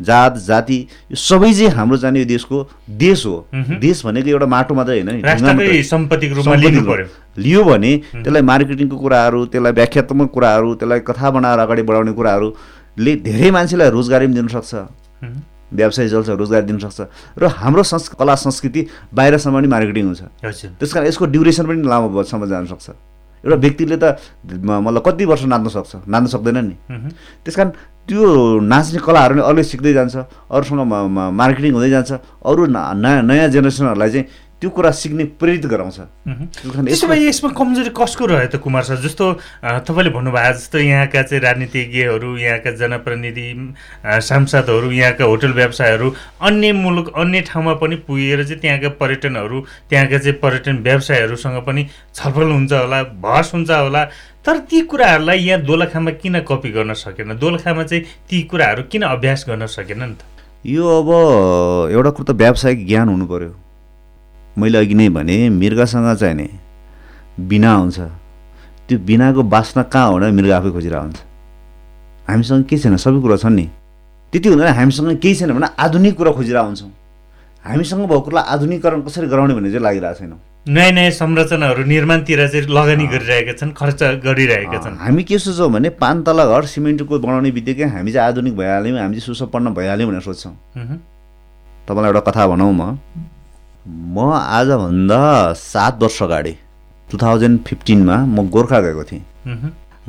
जात 0.03 0.39
जाति 0.47 0.79
यो 1.11 1.17
सबै 1.17 1.53
चाहिँ 1.55 1.71
हाम्रो 1.71 1.97
जाने 2.03 2.19
यो 2.19 2.27
देशको 2.27 2.67
देश 2.99 3.27
हो। 3.27 3.47
देश 3.79 4.05
भनेको 4.07 4.29
एउटा 4.29 4.47
माटो 4.47 4.75
मात्रै 4.75 5.01
होइन 5.01 5.83
सम्पत्तिको 5.83 6.35
रूपमा 6.35 6.55
लिनु 6.55 6.83
पर्यो। 6.83 7.07
लियो 7.39 7.65
भने 7.65 7.97
त्यसलाई 8.13 8.43
मार्केटिङको 8.51 8.97
कुराहरू 8.99 9.45
त्यसलाई 9.47 9.73
व्याख्यात्मक 9.73 10.31
कुराहरू 10.35 10.75
त्यसलाई 10.75 11.01
कथा 11.07 11.31
बनाएर 11.31 11.59
अगाडि 11.59 11.83
बढाउने 11.87 12.13
कुराहरूले 12.19 13.13
धेरै 13.31 13.51
मान्छेलाई 13.51 13.91
रोजगारी 13.91 14.27
पनि 14.27 14.35
दिनसक्छ 14.35 14.75
व्यवसाय 15.73 16.09
चल्छ 16.09 16.29
रोजगार 16.37 16.63
दिन 16.69 16.79
सक्छ। 16.79 17.01
र 17.39 17.43
हाम्रो 17.49 17.83
संस् 17.83 18.13
कला 18.15 18.35
संस्कृति 18.37 18.81
बाहिरसम्म 19.15 19.57
पनि 19.59 19.69
मार्केटिङ 19.69 20.05
हुन्छ। 20.07 20.23
त्यस 20.79 20.93
कारण 20.93 21.07
यसको 21.07 21.25
ड्युरेसन 21.33 21.65
पनि 21.67 21.83
लामोसम्म 21.83 22.43
जान 22.47 22.67
सक्छ। 22.69 22.89
एउटा 23.45 23.57
व्यक्तिले 23.59 23.97
त 23.99 24.05
मतलब 24.47 25.03
कति 25.03 25.25
वर्ष 25.27 25.43
नाच्न 25.51 25.69
सक्छ? 25.69 25.93
नाच्न 26.07 26.27
सक्दैन 26.31 26.59
नि। 26.63 26.77
त्यस 27.43 27.57
कारण 27.57 27.71
त्यो 28.07 28.23
नाच्ने 28.61 28.99
कलाहरू 29.03 29.35
नै 29.35 29.43
अलिक 29.43 29.67
सिक्दै 29.67 29.93
जान्छ 29.99 30.15
अरूसँग 30.51 30.83
मार्केटिङ 31.35 31.73
हुँदै 31.75 31.91
जान्छ 31.91 32.11
अरू 32.47 32.63
नयाँ 32.71 33.23
नयाँ 33.23 33.49
जेनेरेसनहरूलाई 33.51 34.11
चाहिँ 34.11 34.27
त्यो 34.63 34.71
कुरा 34.71 34.91
सिक्ने 34.95 35.25
प्रेरित 35.43 35.67
गराउँछ। 35.67 35.99
त्यसो 36.87 37.07
भए 37.11 37.19
यसमा 37.27 37.51
कमजोरी 37.51 37.91
कसको 37.99 38.27
रह्यो 38.31 38.47
त 38.47 38.63
कुमार 38.63 38.83
सर? 38.87 39.03
जस्तो 39.03 39.27
तपाईँले 39.83 40.11
भन्नुभयो 40.15 40.53
जस्तो 40.55 40.79
यहाँका 40.79 41.23
चाहिँ 41.27 41.43
राजनीतिज्ञहरू 41.43 42.31
यहाँका 42.39 42.71
जनप्रतिनिधि 42.79 43.47
सांसदहरू 44.07 44.91
यहाँका 44.95 45.25
होटल 45.27 45.53
व्यवसायहरू 45.53 46.09
अन्य 46.47 46.73
मुलुक 46.79 47.11
अन्य 47.11 47.41
ठाउँमा 47.51 47.75
पनि 47.83 47.97
पुगेर 48.07 48.45
चाहिँ 48.47 48.61
त्यहाँका 48.63 48.89
पर्यटनहरू 49.03 49.61
त्यहाँका 49.91 50.19
चाहिँ 50.19 50.39
पर्यटन 50.39 50.77
व्यवसायहरूसँग 50.87 51.59
पनि 51.67 51.83
छलफल 52.15 52.51
हुन्छ 52.55 52.73
होला 52.73 53.03
बहस 53.19 53.51
हुन्छ 53.55 53.71
होला। 53.71 54.05
तर 54.47 54.59
ती 54.71 54.81
कुराहरूलाई 54.87 55.39
यहाँ 55.39 55.61
दोलखामा 55.67 56.11
किन 56.23 56.41
कपी 56.47 56.71
गर्न 56.71 56.95
सकेन? 56.95 57.35
दोलखामा 57.39 57.83
चाहिँ 57.83 58.05
ती 58.31 58.43
कुराहरू 58.47 58.83
किन 58.87 59.03
अभ्यास 59.11 59.45
गर्न 59.49 59.67
सकेन 59.67 60.03
नि 60.03 60.15
त? 60.15 60.23
यो 60.67 60.87
अब 60.87 61.11
एउटा 61.91 62.11
कुरो 62.11 62.33
त 62.33 62.37
व्यावसायिक 62.39 62.87
ज्ञान 62.87 63.09
हुनु 63.09 63.27
पऱ्यो 63.27 63.51
मैले 64.59 64.79
अघि 64.79 64.95
नै 64.95 65.09
भने 65.09 65.37
मृगसँग 65.51 66.17
चाहिने। 66.17 66.49
बिना 67.41 67.73
हुन्छ। 67.75 67.99
त्यो 68.89 68.99
बिनाको 68.99 69.43
बास्ना 69.43 69.83
कहाँ 69.89 70.09
हो 70.09 70.19
भने 70.19 70.31
मृग 70.37 70.51
आफै 70.53 70.71
खोजिरहेको 70.71 71.03
हुन्छ 71.03 71.21
हामीसँग 72.29 72.65
केही 72.69 72.83
छैन 72.83 72.97
सबै 72.97 73.21
कुरा 73.21 73.37
छन् 73.37 73.57
नि। 73.57 73.67
त्यति 74.33 74.49
हुँदैन 74.49 74.69
हामीसँग 74.75 75.17
केही 75.19 75.35
छैन 75.35 75.53
भने 75.53 75.69
आधुनिक 75.79 76.15
कुरा 76.17 76.33
खोजिरहेको 76.33 76.67
हुन्छौँ 76.67 76.91
हामीसँग 77.65 78.01
भएको 78.05 78.21
कुरालाई 78.21 78.45
आधुनिकरण 78.53 79.01
कसरी 79.07 79.27
गराउने 79.33 79.55
भन्ने 79.55 79.71
चाहिँ 79.71 79.83
लागिरहेको 79.83 80.19
छैनौँ। 80.19 80.39
नयाँ 80.67 80.93
नयाँ 80.93 81.11
संरचनाहरू 81.11 81.83
निर्माणतिर 81.85 82.41
चाहिँ 82.49 82.67
लगानी 82.69 83.07
गरिरहेका 83.07 83.53
छन् 83.59 83.73
खर्च 83.73 84.03
गरिरहेका 84.23 84.79
छन्। 84.79 84.97
हामी 84.99 85.23
के 85.25 85.39
सोच्छौँ 85.39 85.71
भने 85.73 85.89
पान 85.97 86.23
तला 86.23 86.45
घर 86.45 86.65
सिमेन्टको 86.69 87.19
बनाउने 87.19 87.51
बित्तिकै 87.51 87.87
हामी 87.97 88.13
चाहिँ 88.13 88.29
आधुनिक 88.29 88.55
भइहाल्यौँ 88.57 88.99
हामी 88.99 89.15
चाहिँ 89.17 89.27
सुसम्पन्न 89.27 89.75
भइहाल्यौँ 89.75 90.09
भनेर 90.11 90.23
सोध्छौँ। 90.23 90.55
तपाईँलाई 91.89 92.11
एउटा 92.11 92.23
कथा 92.31 92.47
भनौँ 92.47 92.73
म। 92.73 92.99
म 93.87 94.31
आजभन्दा 94.33 95.53
सात 95.59 96.03
वर्ष 96.03 96.23
अगाडि 96.23 96.55
टु 97.09 97.19
थाउजन्ड 97.19 97.61
फिफ्टिनमा 97.67 98.17
म 98.27 98.49
गोर्खा 98.49 98.81
गएको 98.81 99.05
थिएँ। 99.05 99.23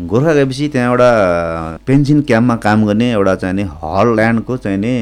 गोर्खा 0.09 0.33
गएपछि 0.33 0.67
त्यहाँ 0.69 0.89
एउटा 0.89 1.09
पेन्सन 1.87 2.21
क्याम्पमा 2.21 2.55
काम 2.61 2.85
गर्ने 2.85 3.11
एउटा 3.11 3.35
चाहिँ 3.35 3.55
नि 3.55 3.63
हलल्यान्डको 3.81 4.57
चाहिँ 4.57 4.77
नि 4.77 4.93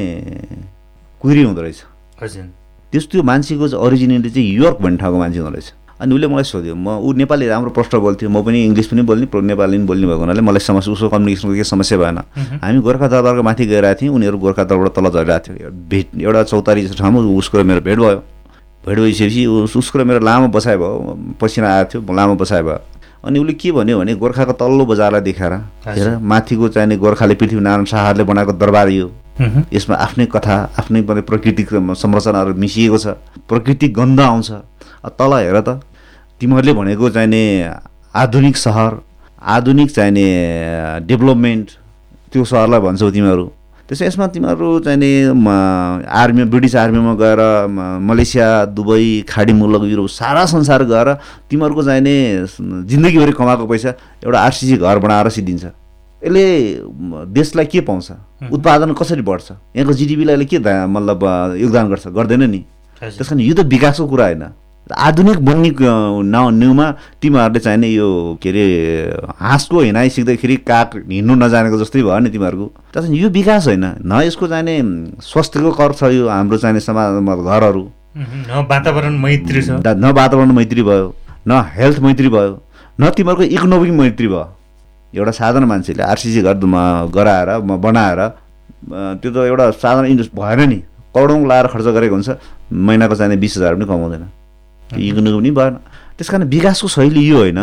कुइरी 1.20 1.42
हुँदो 1.42 1.62
रहेछ। 1.62 1.82
हजुर। 2.22 2.44
त्यस 2.92 3.06
त्यो 3.12 3.22
मान्छेको 3.22 3.68
चाहिँ 3.68 3.84
ओरिजिनेली 3.84 4.30
चाहिँ 4.30 4.48
योर्क 4.56 4.80
भन्ने 4.80 4.98
ठाउँको 4.98 5.18
मान्छे 5.18 5.38
हुँदो 5.38 5.52
रहेछ। 5.52 5.72
अनि 6.00 6.14
उसले 6.14 6.26
मलाई 6.26 6.44
सोध्यो 6.44 6.74
म 6.74 6.96
ऊ 6.98 7.12
नेपाली 7.12 7.46
राम्रो 7.46 7.70
प्रष्ट 7.76 7.94
बोल्थ्यो 7.94 8.28
म 8.32 8.42
पनि 8.42 8.64
इङ्ग्लिस 8.64 8.86
पनि 8.88 9.02
बोल्ने 9.04 9.28
नेपाली 9.52 9.76
पनि 9.76 9.86
बोल्ने 9.86 10.06
भएको 10.06 10.20
हुनाले 10.20 10.40
मलाई 10.40 10.60
समस्या 10.64 10.92
उसको 10.92 11.08
कम्युनिकेसनको 11.12 11.54
केही 11.54 11.64
समस्या 11.64 11.98
भएन। 11.98 12.18
हामी 12.64 12.78
गोर्खा 12.80 13.06
दरबारको 13.06 13.42
माथि 13.44 13.66
गइरहेको 13.68 14.00
थियौँ 14.00 14.14
उनीहरू 14.16 14.38
गोर्खा 14.38 14.64
दरबारबाट 14.64 14.96
तल 14.96 15.06
झरिरहेको 15.12 15.60
थियो। 15.60 15.70
भेट 15.92 16.06
एउटा 16.24 16.42
चौतारी 16.42 16.88
ठाउँमा 16.98 17.20
उसको 17.36 17.64
मेरो 17.64 17.80
भेट 17.80 17.98
भयो। 18.00 18.22
भेट 18.88 18.98
भइसकेपछि 18.98 19.46
उस- 19.46 19.76
उसको 19.76 19.98
र 19.98 20.04
मेरो 20.04 20.20
लामो 20.20 20.48
बसाइ 20.48 20.76
भयो। 20.76 21.18
पसिना 21.40 21.74
आएको 21.74 22.02
थियो 22.02 22.14
लामो 22.14 22.34
बसाइ 22.34 22.62
भयो। 22.62 22.78
अनि 23.24 23.38
उसले 23.38 23.52
के 23.52 23.72
भन्यो 23.72 23.98
भने 23.98 24.14
गोर्खाको 24.14 24.52
तल्लो 24.52 24.86
बजारलाई 24.86 25.20
देखाएर 25.20 25.52
हेर 25.52 26.18
माथिको 26.18 26.68
चाहिने 26.68 26.96
गोर्खाले 26.96 27.34
पृथ्वीनारायण 27.34 27.84
शाहले 27.84 28.24
बनाएको 28.24 28.52
दरबार 28.52 28.88
यो। 28.88 29.10
यसमा 29.72 29.96
आफ्नै 29.96 30.26
कथा 30.26 30.74
आफ्नै 30.78 31.02
प्राकृतिक 31.02 31.68
संरचनाहरू 31.72 32.54
मिसिएको 32.54 32.98
छ। 32.98 33.06
प्रकृतिक 33.48 33.94
गन्ध 33.94 34.20
आउँछ। 34.20 34.50
तल 35.06 35.32
हेर 35.32 35.60
त 35.60 35.68
तिमीहरूले 36.40 36.72
भनेको 36.72 37.10
चाहिने 37.10 37.70
आधुनिक 38.14 38.56
सहर 38.56 39.02
आधुनिक 39.42 39.90
चाहिने 39.90 40.26
डेभलपमेन्ट 41.00 41.70
त्यो 42.32 42.44
सहरलाई 42.44 42.80
भन्छौ 42.80 43.10
तिमीहरू। 43.10 43.52
त्यसो 43.92 44.04
यसमा 44.04 44.26
तिमीहरू 44.32 44.68
चाहिने 44.88 45.36
आर्मी 46.08 46.44
ब्रिटिस 46.48 46.74
आर्मीमा 46.80 47.12
गएर 47.12 47.40
मलेसिया 48.00 48.48
दुबई 48.72 49.28
खाडी 49.28 49.52
मुलक 49.52 49.82
युरोप 49.84 50.08
सारा 50.08 50.44
संसार 50.48 50.84
गएर 50.88 51.08
तिमीहरूको 51.52 51.82
चाहिने 51.84 52.16
जिन्दगीभरि 52.88 53.32
कमाएको 53.36 53.66
पैसा 53.68 53.90
एउटा 54.24 54.38
आरसिसी 54.40 54.76
घर 54.80 54.98
बनाएर 54.98 55.28
सिद्धिन्छ। 55.28 55.64
यसले 56.22 56.44
देशलाई 57.36 57.66
के 57.68 57.80
पाउँछ? 57.84 58.08
उत्पादन 58.48 58.92
कसरी 58.96 59.22
बढ्छ? 59.28 59.48
यहाँको 59.76 59.92
जिडिपीलाई 59.92 60.34
यसले 60.40 60.46
के 60.48 60.58
मतलब 60.88 61.20
योगदान 61.60 61.88
गर्छ? 61.92 62.06
गर्दैन 62.16 62.48
नि। 62.48 62.64
त्यस 62.96 63.28
कारण 63.28 63.40
यो 63.44 63.54
त 63.54 63.68
विकासको 63.68 64.08
कुरा 64.08 64.24
होइन। 64.24 64.44
आधुनिक 64.90 65.38
बन्ने 65.44 65.70
नाउ 66.26 66.50
न्युमा 66.50 66.90
तिमीहरूले 67.22 67.60
चाहिने 67.60 67.88
यो 67.88 68.38
के 68.42 68.48
अरे 68.50 68.64
हाँसको 69.40 69.80
हिँडाइ 69.80 70.08
सिक्दाखेरि 70.10 70.56
काग 70.66 70.96
हिँड्नु 71.10 71.34
नजानेको 71.38 71.78
जस्तै 71.78 72.02
भयो 72.02 72.18
नि 72.18 72.30
तिमीहरूको। 72.30 72.66
कारण 72.94 73.12
यो 73.14 73.28
विकास 73.30 73.66
होइन 73.66 73.84
न 74.02 74.20
यसको 74.26 74.46
चाहिने 74.48 74.74
स्वास्थ्यको 75.22 75.70
कर 75.70 75.92
छ 75.92 76.10
यो 76.12 76.28
हाम्रो 76.28 76.58
चाहिने 76.58 76.80
समाजमा 76.82 77.36
घरहरू। 77.36 77.82
न 78.16 78.66
वातावरण 78.68 79.18
मैत्री 79.22 79.62
छ। 79.62 79.78
न 79.80 80.12
वातावरण 80.12 80.52
मैत्री 80.52 80.82
भयो 80.82 81.14
न 81.48 81.62
हेल्थ 81.76 81.98
मैत्री 82.02 82.28
भयो 82.28 82.60
न 83.00 83.10
तिमीहरूको 83.16 83.44
इकोनोमिक 83.54 83.92
मैत्री 83.92 84.28
भयो। 84.28 84.48
एउटा 85.14 85.30
साधारण 85.30 85.66
मान्छेले 85.68 86.02
आरसिसी 86.02 86.42
घर 86.42 86.54
गराएर 87.14 87.48
बनाएर 87.62 88.20
त्यो 89.22 89.30
त 89.30 89.36
एउटा 89.46 89.70
साधारण 89.70 90.06
इन्डस्ट 90.10 90.34
भएन 90.34 90.68
नि। 90.68 90.82
करोडौँ 91.14 91.46
लाएर 91.48 91.66
खर्च 91.70 91.86
गरेको 91.94 92.14
हुन्छ 92.14 92.30
महिनाको 92.72 93.14
चाहिने 93.14 93.36
बिस 93.36 93.56
हजार 93.56 93.74
पनि 93.74 93.84
कमाउँदैन। 93.86 94.24
इकोनोमी 94.96 95.50
पनि 95.50 95.50
भएन 95.50 95.74
त्यस 96.18 96.28
कारण 96.28 96.44
विकासको 96.48 96.88
शैली 96.88 97.22
यो 97.28 97.36
होइन। 97.38 97.60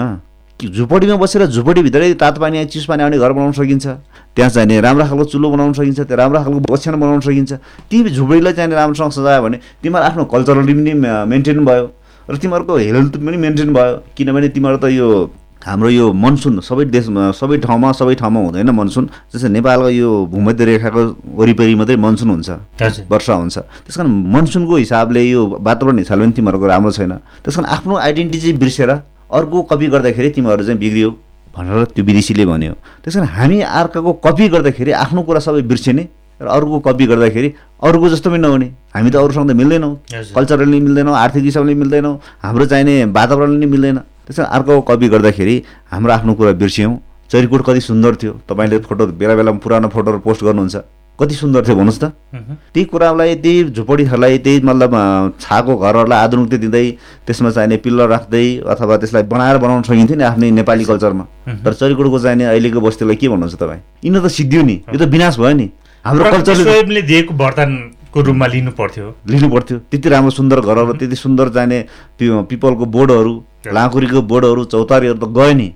कि 0.59 0.67
झुपडीमा 0.67 1.15
बसेर 1.15 1.45
झुपडीभित्रै 1.47 2.13
तातो 2.19 2.41
पानी 2.41 2.65
चिसो 2.67 2.87
पानी 2.91 3.03
आउने 3.03 3.17
घर 3.17 3.31
बनाउन 3.31 3.51
सकिन्छ। 3.55 3.87
त्यहाँ 4.35 4.49
चाहिने 4.51 4.79
राम्रो 4.81 5.05
खालको 5.07 5.23
चुलो 5.31 5.49
बनाउन 5.51 5.73
सकिन्छ। 5.73 5.99
त्यहाँ 5.99 6.17
राम्रो 6.19 6.39
खालको 6.43 6.73
ओछ्यान 6.73 6.99
बनाउन 6.99 7.19
सकिन्छ। 7.23 7.53
ती 7.87 7.97
झुपडीलाई 8.11 8.53
चाहिने 8.53 8.75
राम्रोसँग 8.75 9.11
सजायो 9.15 9.41
भने 9.41 9.57
तिमीहरू 9.79 10.05
आफ्नो 10.05 10.23
कल्चरली 10.27 10.73
पनि 10.73 10.93
मेन्टेन 11.31 11.63
भयो। 11.65 11.85
र 12.27 12.35
तिमीहरूको 12.37 12.75
हेल्थ 12.75 13.13
पनि 13.17 13.37
मेन्टेन 13.37 13.73
भयो। 13.73 13.93
किनभने 14.17 14.47
तिमीहरू 14.51 14.77
त 14.77 14.85
यो 14.91 15.07
हाम्रो 15.59 15.89
यो 15.89 16.05
मनसुन 16.15 16.59
सबै 16.63 16.85
देशमा 16.87 17.31
सबै 17.35 17.57
ठाउँमा 17.59 17.91
सबै 17.91 18.15
ठाउँमा 18.15 18.39
हुँदैन 18.39 18.69
मनसुन। 18.71 19.05
जस्तै 19.33 19.49
नेपालको 19.59 19.89
यो 19.91 20.09
भूमध्य 20.31 20.65
रेखाको 20.65 21.01
वरिपरि 21.35 21.75
मात्रै 21.75 21.95
मनसुन 21.99 22.29
हुन्छ 22.29 22.49
वर्षा 23.11 23.33
हुन्छ। 23.35 23.57
त्यस 23.83 23.95
कारण 23.97 24.07
मनसुनको 24.07 24.75
हिसाबले 24.75 25.21
यो 25.29 25.41
वातावरण 25.59 25.97
हिसाबले 25.99 26.25
पनि 26.25 26.33
तिमीहरूको 26.39 26.67
राम्रो 26.67 26.91
छैन। 26.95 27.11
त्यस 27.43 27.55
कारण 27.55 27.67
आफ्नो 27.75 27.95
आइडेन्टिटी 28.07 28.39
चाहिँ 28.39 28.57
बिर्सेर 28.57 28.89
अर्को 29.35 29.57
कपी 29.67 29.87
गर्दाखेरि 29.93 30.29
तिमीहरू 30.39 30.63
चाहिँ 30.63 30.79
बिग्रियो 30.79 31.09
भनेर 31.51 31.83
त्यो 31.91 32.03
विदेशीले 32.07 32.45
भन्यो। 32.45 32.73
त्यस 33.03 33.15
कारण 33.15 33.27
हामी 33.27 33.59
अर्काको 33.59 34.11
कपी 34.25 34.47
गर्दाखेरि 34.55 34.91
आफ्नो 34.95 35.21
कुरा 35.27 35.39
सबै 35.43 35.61
बिर्सिने 35.67 36.03
र 36.39 36.47
अर्को 36.47 36.79
कपी 36.87 37.05
गर्दाखेरि 37.11 37.49
अरूको 37.83 38.09
जस्तो 38.09 38.29
पनि 38.31 38.39
नहुने। 38.39 38.67
हामी 38.95 39.09
त 39.11 39.15
अरूसँग 39.19 39.51
त 39.51 39.53
मिल्दैनौँ। 39.59 39.91
कल्चरली 40.35 40.79
मिल्दैनौँ 40.87 41.15
आर्थिक 41.19 41.43
हिसाबले 41.43 41.73
मिल्दैनौँ। 41.75 42.15
हाम्रो 42.47 42.65
चाहिने 42.65 43.11
वातावरणले 43.11 43.65
मिल्दैन। 43.67 43.99
त्यस 44.29 44.37
कारण 44.37 44.49
अर्को 44.49 44.81
कपी 44.81 45.07
गर्दाखेरि 45.09 45.63
हाम्रो 45.89 46.13
आफ्नो 46.13 46.33
कुरा 46.37 46.51
बिर्स्यौँ। 46.61 46.93
चरिकोट 47.31 47.61
कति 47.65 47.81
सुन्दर 47.81 48.15
थियो। 48.15 48.33
तपाईँले 48.49 48.77
फोटो 48.85 49.07
बेला 49.17 49.35
बेलामा 49.35 49.57
पुरानो 49.57 49.87
फोटोहरू 49.89 50.19
पोस्ट 50.21 50.43
गर्नुहुन्छ। 50.43 50.75
कति 51.19 51.35
सुन्दर 51.35 51.65
थियो 51.65 51.75
भन्नुहोस् 51.75 52.01
त। 52.01 52.03
त्यही 52.73 52.85
कुरालाई 52.85 53.35
त्यही 53.35 53.63
झुपडीहरूलाई 53.73 54.37
त्यही 54.37 54.61
मतलब 54.61 54.91
छाको 55.41 55.77
घरहरूलाई 55.77 56.19
आधुनिकता 56.23 56.57
दिँदै 56.57 56.91
त्यसमा 57.25 57.49
चाहिने 57.49 57.77
पिल्लर 57.77 58.07
राख्दै 58.07 58.57
अथवा 58.69 58.97
त्यसलाई 58.97 59.23
बनाएर 59.23 59.57
बनाउन 59.57 59.81
सकिन्थ्यो 59.81 60.17
नि 60.17 60.23
आफ्नै 60.23 60.51
नेपाली 60.51 60.85
कल्चरमा। 60.85 61.25
तर 61.65 61.73
चरिकोटको 61.73 62.19
चाहिने 62.19 62.45
अहिलेको 62.45 62.81
बस्तीलाई 62.81 63.15
के 63.15 63.27
भन्नुहुन्छ 63.29 63.55
तपाईँ? 63.55 63.81
यिनीहरू 64.05 64.27
त 64.29 64.31
सिद्धियो 64.31 64.61
नि। 64.61 64.75
यो 64.93 64.97
त 64.97 65.09
विनाश 65.09 65.39
भयो 65.39 65.53
नि। 65.57 65.69
हाम्रो 66.05 66.23
कल्चरले 66.31 67.01
दिएको 67.01 67.33
वरदानको 67.33 68.21
रूपमा 68.21 68.47
लिनु 68.47 68.71
पर्थ्यो। 68.71 69.15
लिनु 69.27 69.49
पर्थ्यो। 69.49 69.77
त्यति 69.91 70.09
राम्रो 70.09 70.31
सुन्दर 70.31 70.59
घरहरू 70.61 70.93
त्यति 70.93 71.15
सुन्दर 71.15 71.49
चाहिने 71.49 71.85
पि- 72.19 72.45
पिपलको 72.45 72.85
बोर्डहरू 72.85 73.43
लाँकुरीको 73.67 74.21
बोर्डहरू 74.21 74.63
चौतारीहरू 74.65 75.17
त 75.19 75.25
गयो 75.29 75.53
नि। 75.53 75.67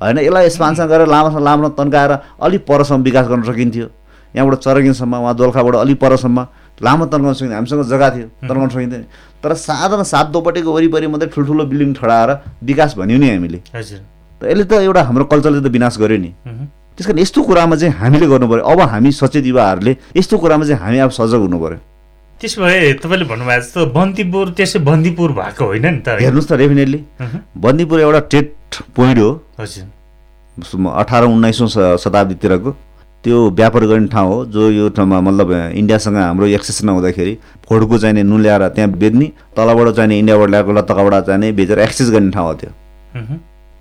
होइन 0.00 0.18
यसलाई 0.18 0.44
एक्सपान्सन 0.46 0.86
गरेर 0.86 1.06
लामो 1.06 1.38
लामो 1.38 1.68
तन्काएर 1.74 2.12
अलिक 2.40 2.62
परसम्म 2.66 3.02
विकास 3.02 3.26
गर्न 3.28 3.42
सकिन्थ्यो। 3.50 3.86
यहाँबाट 4.34 4.58
चरगिनसम्म 4.62 5.14
उहाँ 5.16 5.34
दोलखाबाट 5.36 5.74
अलिक 5.74 5.98
परसम्म 6.00 6.46
लामो 6.80 7.04
तन्काउन 7.12 7.34
सकिन्थ्यो। 7.34 7.56
हामीसँग 7.56 7.82
जग्गा 7.90 8.08
थियो 8.10 8.26
तन्काउन 8.48 8.68
सकिन्थ्यो। 8.70 9.02
तर 9.42 9.54
साधारण 9.54 10.02
सात 10.06 10.26
दोपट्टिको 10.30 10.70
वरिपरि 10.72 11.06
मात्रै 11.06 11.28
ठुल्ठुलो 11.34 11.64
बिल्डिङ 11.66 11.92
ठडाएर 11.98 12.30
विकास 12.62 12.96
भन्यो 12.96 13.18
नि 13.18 13.28
हामीले। 13.30 13.58
त 13.58 14.42
यसले 14.46 14.64
त 14.64 14.72
एउटा 14.80 15.02
हाम्रो 15.02 15.24
कल्चरले 15.26 15.60
त 15.60 15.68
विनाश 15.68 15.98
गर्यो 15.98 16.18
नि। 16.18 16.30
त्यस 16.96 17.06
कारण 17.06 17.18
यस्तो 17.18 17.42
कुरामा 17.42 17.76
चाहिँ 17.76 17.94
हामीले 17.96 18.26
गर्नु 18.26 18.46
पऱ्यो 18.48 18.64
अब 18.64 18.80
हामी 18.88 19.10
सचेत 19.12 19.44
युवाहरूले 19.46 19.92
यस्तो 20.16 20.38
कुरामा 20.38 20.64
चाहिँ 20.64 20.80
हामी 20.80 20.98
अब 21.04 21.10
सजग 21.10 21.40
हुनु 21.44 21.58
पऱ्यो 21.60 21.78
त्यसो 22.40 22.62
भए 22.62 22.92
तपाईँले 23.04 23.24
भन्नुभएको 23.28 23.60
जस्तो 23.60 23.86
बन्दीपुर 23.92 24.48
त्यसै 24.56 24.78
बन्दीपुर 24.80 25.32
भएको 25.32 25.64
होइन 25.64 25.86
नि 25.86 26.00
त? 26.00 26.08
हेर्नुहोस् 26.20 26.48
त 26.48 26.52
डेफिनेटली। 26.56 26.98
बन्दीपुर 27.56 28.00
एउटा 28.00 28.20
टेट 28.32 28.48
पोइन्ट 28.96 29.18
हो 29.18 29.30
हजुर 29.60 30.88
अठार 31.00 31.22
उन्नाइसौँ 31.24 31.68
शताब्दीतिरको 32.00 32.70
त्यो 33.24 33.36
व्यापार 33.50 33.84
गर्ने 33.86 34.08
ठाउँ 34.08 34.28
हो 34.32 34.44
जो 34.48 34.70
यो 34.70 34.88
ठाउँमा 34.96 35.20
मतलब 35.20 35.52
इन्डियासँग 35.76 36.16
हाम्रो 36.16 36.46
एक्सेस 36.56 36.82
नहुँदाखेरि 36.84 37.34
फोर्डको 37.68 37.98
चाहिने 37.98 38.22
नुन 38.22 38.40
ल्याएर 38.42 38.68
त्यहाँ 38.72 38.90
बेच्ने 38.96 39.26
तलबाट 39.56 39.88
चाहिने 39.96 40.18
इन्डियाबाट 40.18 40.48
ल्याएको 40.50 40.72
लत्ताबाट 40.72 41.14
चाहिने 41.26 41.52
बेचेर 41.52 41.78
एक्सेस 41.78 42.10
गर्ने 42.10 42.30
ठाउँ 42.32 42.46
हो 42.46 42.54
त्यो। 42.60 42.70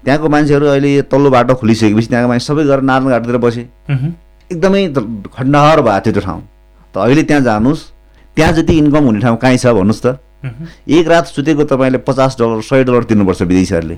त्यहाँको 0.04 0.30
मान्छेहरू 0.30 0.66
अहिले 0.68 0.92
तल्लो 1.08 1.30
बाटो 1.32 1.56
खोलिसकेपछि 1.56 2.08
त्यहाँको 2.08 2.30
मान्छे 2.30 2.46
सबै 2.46 2.63
गएर 2.68 2.82
नारायण 2.82 3.10
घाटतिर 3.10 3.38
बसे। 3.39 3.63
एकदमै 4.51 4.82
खण्डहर 5.32 5.82
भएको 5.82 6.00
थियो 6.04 6.13
त्यो 6.13 6.24
ठाउँ 6.28 6.42
त 6.94 6.98
अहिले 6.98 7.24
त्यहाँ 7.24 7.44
जानुहोस् 7.44 7.82
त्यहाँ 8.39 8.53
जति 8.55 8.74
इन्कम 8.77 9.03
हुने 9.03 9.19
ठाउँ 9.19 9.38
कहीँ 9.38 9.58
छ 9.60 9.67
भन्नुहोस् 9.75 10.00
त। 10.00 10.15
एक 10.88 11.08
रात 11.08 11.25
सुतेको 11.27 11.63
तपाईँले 11.67 11.98
पचास 12.08 12.39
डलर 12.39 12.62
सय 12.63 12.84
डलर 12.88 13.03
तिर्नुपर्छ 13.03 13.41
विदेशीहरूले। 13.41 13.98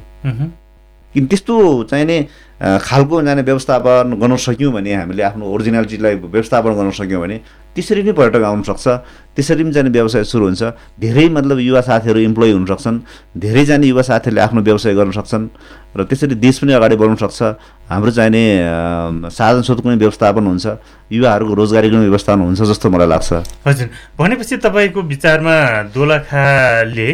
किन 1.13 1.25
त्यस्तो 1.27 1.56
चाहिने 1.91 2.18
खालको 2.62 3.22
जाने 3.22 3.41
व्यवस्थापन 3.41 4.18
गर्न 4.22 4.36
सक्यौँ 4.38 4.72
भने 4.74 4.94
हामीले 4.94 5.24
आफ्नो 5.24 5.46
ओरिजिनालिटीलाई 5.46 6.15
व्यवस्थापन 6.30 6.72
गर्न 6.77 6.91
सक्यौँ 6.94 7.22
भने 7.22 7.38
त्यसरी 7.75 8.03
नै 8.03 8.12
पर्यटक 8.12 8.44
आउन 8.44 8.62
सक्छ। 8.68 8.86
त्यसरी 9.36 9.63
पनि 9.63 9.72
जाने 9.72 9.89
व्यवसाय 9.89 10.24
सुरु 10.27 10.46
हुन्छ। 10.46 10.63
धेरै 11.00 11.27
मतलब 11.32 11.58
युवा 11.60 11.82
साथीहरू 11.82 12.20
इम्प्लोइ 12.20 12.51
हुन 12.51 12.65
सक्छन्। 12.68 12.98
धेरैजना 13.39 13.86
युवा 13.88 14.03
साथीहरूले 14.03 14.41
आफ्नो 14.44 14.62
व्यवसाय 14.62 14.94
गर्न 14.94 15.12
सक्छन्। 15.15 15.44
र 15.96 16.00
त्यसरी 16.03 16.36
देश 16.36 16.60
पनि 16.60 16.72
अगाडि 16.75 16.96
बढ्न 17.00 17.15
सक्छ। 17.15 17.39
हाम्रो 17.89 18.12
चाहिने 18.12 18.44
साधन 19.32 19.62
स्रोतको 19.63 19.88
पनि 19.88 19.98
व्यवस्थापन 20.03 20.44
हुन्छ। 20.51 20.65
युवाहरूको 21.15 21.53
रोजगारीको 21.56 21.96
पनि 21.96 22.08
व्यवस्थापन 22.12 22.41
हुन्छ 22.44 22.62
जस्तो 22.62 22.88
मलाई 22.91 23.08
लाग्छ। 23.08 23.30
हजुर। 23.68 23.88
भनेपछि 24.20 24.56
तपाईँको 24.60 25.00
विचारमा 25.01 25.56
दोलखाले 25.96 27.10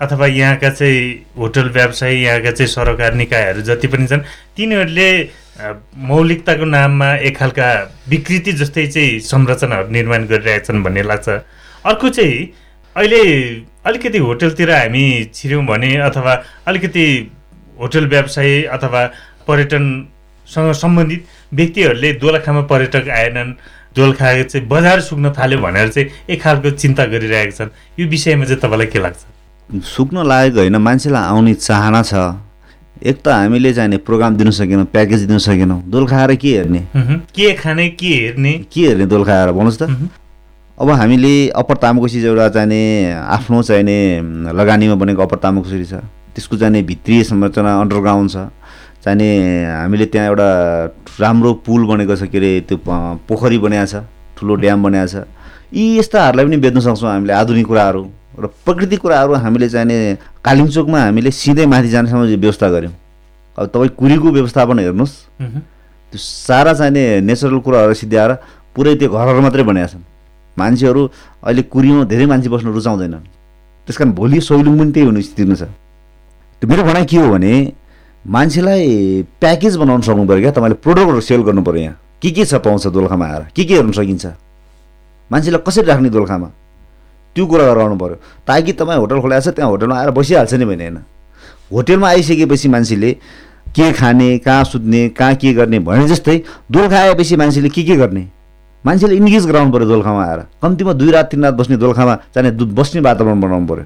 अथवा 0.00 0.26
यहाँका 0.26 0.70
चाहिँ 0.70 1.02
होटल 1.38 1.68
व्यवसायी 1.70 2.22
यहाँका 2.22 2.50
चाहिँ 2.50 2.68
सरकार 2.68 3.14
निकायहरू 3.14 3.62
जति 3.62 3.88
पनि 3.88 4.06
छन् 4.06 4.20
तिनीहरूले 4.56 5.10
मौलिकताको 6.10 6.64
नाममा 6.64 7.14
एक 7.28 7.36
खालका 7.36 7.68
विकृति 8.08 8.52
जस्तै 8.52 8.86
चाहिँ 8.86 9.18
संरचनाहरू 9.20 9.90
निर्माण 9.92 10.24
गरिरहेछन् 10.26 10.82
भन्ने 10.82 11.02
लाग्छ। 11.02 11.28
अर्को 11.28 12.08
चाहिँ 12.08 12.48
अहिले 12.96 13.20
अलिकति 13.86 14.18
होटलतिर 14.18 14.70
हामी 14.70 15.04
छिर्यौँ 15.34 15.64
भने 15.66 15.94
अथवा 16.08 16.32
अलिकति 16.68 17.04
होटल 17.80 18.06
व्यवसायी 18.06 18.62
अथवा 18.76 19.04
पर्यटनसँग 19.48 20.72
सम्बन्धित 20.74 21.26
व्यक्तिहरूले 21.54 22.12
दोलखामा 22.12 22.62
पर्यटक 22.72 23.08
आएनन् 23.08 23.52
दोलखा 23.96 24.32
चाहिँ 24.42 24.66
बजार 24.68 25.00
सुक्न 25.00 25.32
थाल्यो 25.38 25.58
भनेर 25.58 25.88
चाहिँ 25.88 26.08
एक 26.30 26.42
खालको 26.42 26.70
चिन्ता 26.70 27.04
गरिरहेका 27.12 27.56
छन्। 27.56 27.70
यो 28.00 28.06
विषयमा 28.08 28.44
चाहिँ 28.44 28.60
तपाईँलाई 28.60 28.86
के 28.86 28.98
लाग्छ? 28.98 29.24
सुक्न 29.70 30.26
लागेको 30.26 30.58
होइन 30.58 30.76
मान्छेलाई 30.76 31.22
आउने 31.22 31.54
चाहना 31.54 32.02
छ। 32.02 32.14
एक 33.00 33.16
त 33.22 33.28
हामीले 33.28 33.72
चाहिने 33.72 33.96
प्रोग्राम 34.02 34.36
दिन 34.36 34.50
सकेनौँ 34.50 34.84
प्याकेज 34.92 35.20
दिन 35.24 35.38
सकेनौँ। 35.38 35.80
दोलखा 35.88 36.16
आएर 36.16 36.34
के 36.36 36.50
हेर्ने। 36.56 36.80
के 37.32 37.52
खाने 37.54 37.88
के 37.94 38.06
हेर्ने? 38.06 38.52
के 38.66 38.80
हेर्ने 38.86 39.06
दोलखा 39.06 39.32
आएर 39.32 39.50
भन्नुहोस् 39.52 39.78
त। 39.78 39.88
अब 40.78 40.90
हामीले 40.90 41.48
अप्पर 41.54 41.76
तामाकोसी 41.76 42.18
एउटा 42.24 42.48
चाहिने 42.48 42.80
आफ्नो 43.14 43.62
चाहिने 43.62 43.96
लगानीमा 44.52 44.94
बनेको 44.96 45.22
अप्पर 45.22 45.38
तामाकोसी 45.38 45.84
छ। 45.84 46.04
त्यसको 46.34 46.56
चाहिने 46.56 46.82
भित्रीय 46.82 47.22
संरचना 47.24 47.70
अन्डरग्राउन्ड 47.80 48.30
छ। 48.30 48.36
चाहिने 49.04 49.28
हामीले 49.64 50.06
त्यहाँ 50.12 50.26
एउटा 50.28 50.48
राम्रो 51.20 51.52
पुल 51.64 51.84
बनेको 51.86 52.16
छ 52.16 52.28
के 52.28 52.38
अरे 52.38 52.50
त्यो 52.68 52.76
पोखरी 53.28 53.58
बनाएको 53.58 53.86
छ 53.86 54.04
ठुलो 54.36 54.54
ड्याम 54.60 54.82
बनाएको 54.82 55.08
छ। 55.08 55.24
यी 55.72 55.98
यस्ताहरूलाई 55.98 56.44
पनि 56.46 56.56
बेच्न 56.58 56.80
सक्छौँ 56.80 57.10
हामीले 57.12 57.32
आधुनिक 57.32 57.66
कुराहरू। 57.66 58.02
र 58.38 58.46
प्रकृतिक 58.64 59.00
कुराहरू 59.00 59.34
हामीले 59.34 59.68
चाहिने 59.68 59.96
कालिम्चोकमा 60.44 60.98
हामीले 61.00 61.30
सिधै 61.30 61.66
माथि 61.66 61.88
जानेसम्म 61.88 62.22
व्यवस्था 62.38 62.68
गऱ्यौँ। 62.70 62.94
अब 63.58 63.66
तपाईँ 63.66 63.90
कुरीको 63.98 64.28
व्यवस्थापन 64.30 64.78
हेर्नुहोस्। 64.78 65.14
त्यो 65.40 66.18
सारा 66.18 66.72
चाहिने 66.74 67.20
नेचरल 67.26 67.58
कुराहरू 67.58 67.94
सिद्ध्याएर 67.94 68.32
पुरै 68.74 68.94
त्यो 68.96 69.08
घरहरू 69.10 69.40
मात्रै 69.40 69.62
बनाएका 69.62 69.88
छन्। 69.92 70.02
मान्छेहरू 70.56 71.02
अहिले 71.42 71.62
कुरीमा 71.74 72.04
धेरै 72.06 72.26
मान्छे 72.26 72.48
बस्न 72.48 72.68
रुचाउँदैनन्। 72.70 73.24
त्यस 73.86 73.96
कारण 73.98 74.12
भोलि 74.14 74.40
सोइलुङ 74.40 74.74
पनि 74.78 74.92
त्यही 74.92 75.06
हुने 75.06 75.22
स्थिति 75.22 75.54
छ। 75.54 75.62
त्यो 76.62 76.66
मेरो 76.70 76.82
भनाइ 76.86 77.04
के 77.10 77.16
हो 77.18 77.28
भने 77.34 77.52
मान्छेलाई 78.24 78.86
प्याकेज 79.40 79.76
बनाउनु 79.76 80.02
सक्नु 80.06 80.24
पऱ्यो 80.28 80.40
क्या? 80.40 80.52
तपाईँले 80.52 80.76
प्रोडक्टहरू 80.84 81.20
सेल 81.20 81.42
गर्नु 81.42 81.62
पऱ्यो 81.62 81.82
यहाँ। 81.82 81.96
के 82.22 82.30
के 82.30 82.44
छ 82.44 82.54
पाउँछ 82.60 82.86
दोलखामा 82.94 83.26
आएर? 83.26 83.42
के 83.56 83.64
के 83.64 83.74
हेर्नु 83.74 83.92
सकिन्छ? 83.92 84.26
मान्छेलाई 85.30 85.62
कसरी 85.66 85.86
राख्ने 85.88 86.10
दोलखामा? 86.10 86.48
त्यो 87.36 87.46
कुरा 87.46 87.64
गराउनु 87.66 87.96
पऱ्यो 87.98 88.16
ताकि 88.46 88.72
तपाईँ 88.72 88.98
होटल 88.98 89.20
खोलाएको 89.20 89.50
छ 89.50 89.54
त्यहाँ 89.54 89.70
होटलमा 89.70 89.98
आएर 89.98 90.10
बसिहाल्छ 90.10 90.54
नि 90.54 90.64
भने 90.64 90.84
होइन। 90.84 90.98
होटेलमा 91.72 92.08
आइसकेपछि 92.08 92.68
मान्छेले 92.68 93.12
के 93.76 93.92
खाने 93.92 94.38
कहाँ 94.38 94.64
सुत्ने 94.64 95.08
कहाँ 95.14 95.34
के 95.34 95.52
गर्ने 95.54 95.78
भने 95.78 96.08
जस्तै 96.08 96.36
दोलखा 96.72 96.98
आएपछि 97.00 97.36
मान्छेले 97.36 97.68
के 97.68 97.82
के 97.82 97.96
गर्ने? 97.96 98.26
मान्छेले 98.84 99.14
इन्गेज 99.16 99.46
गराउनु 99.46 99.72
पऱ्यो 99.72 99.86
दोलखामा 99.88 100.24
आएर। 100.24 100.38
कम्तीमा 100.62 100.92
दुई 100.92 101.10
रात 101.12 101.30
तिन 101.30 101.44
रात 101.44 101.54
बस्ने 101.54 101.76
दोलखामा 101.76 102.14
चाहिने 102.34 102.50
बस्ने 102.74 103.00
वातावरण 103.00 103.40
बनाउनु 103.40 103.66
पऱ्यो 103.66 103.84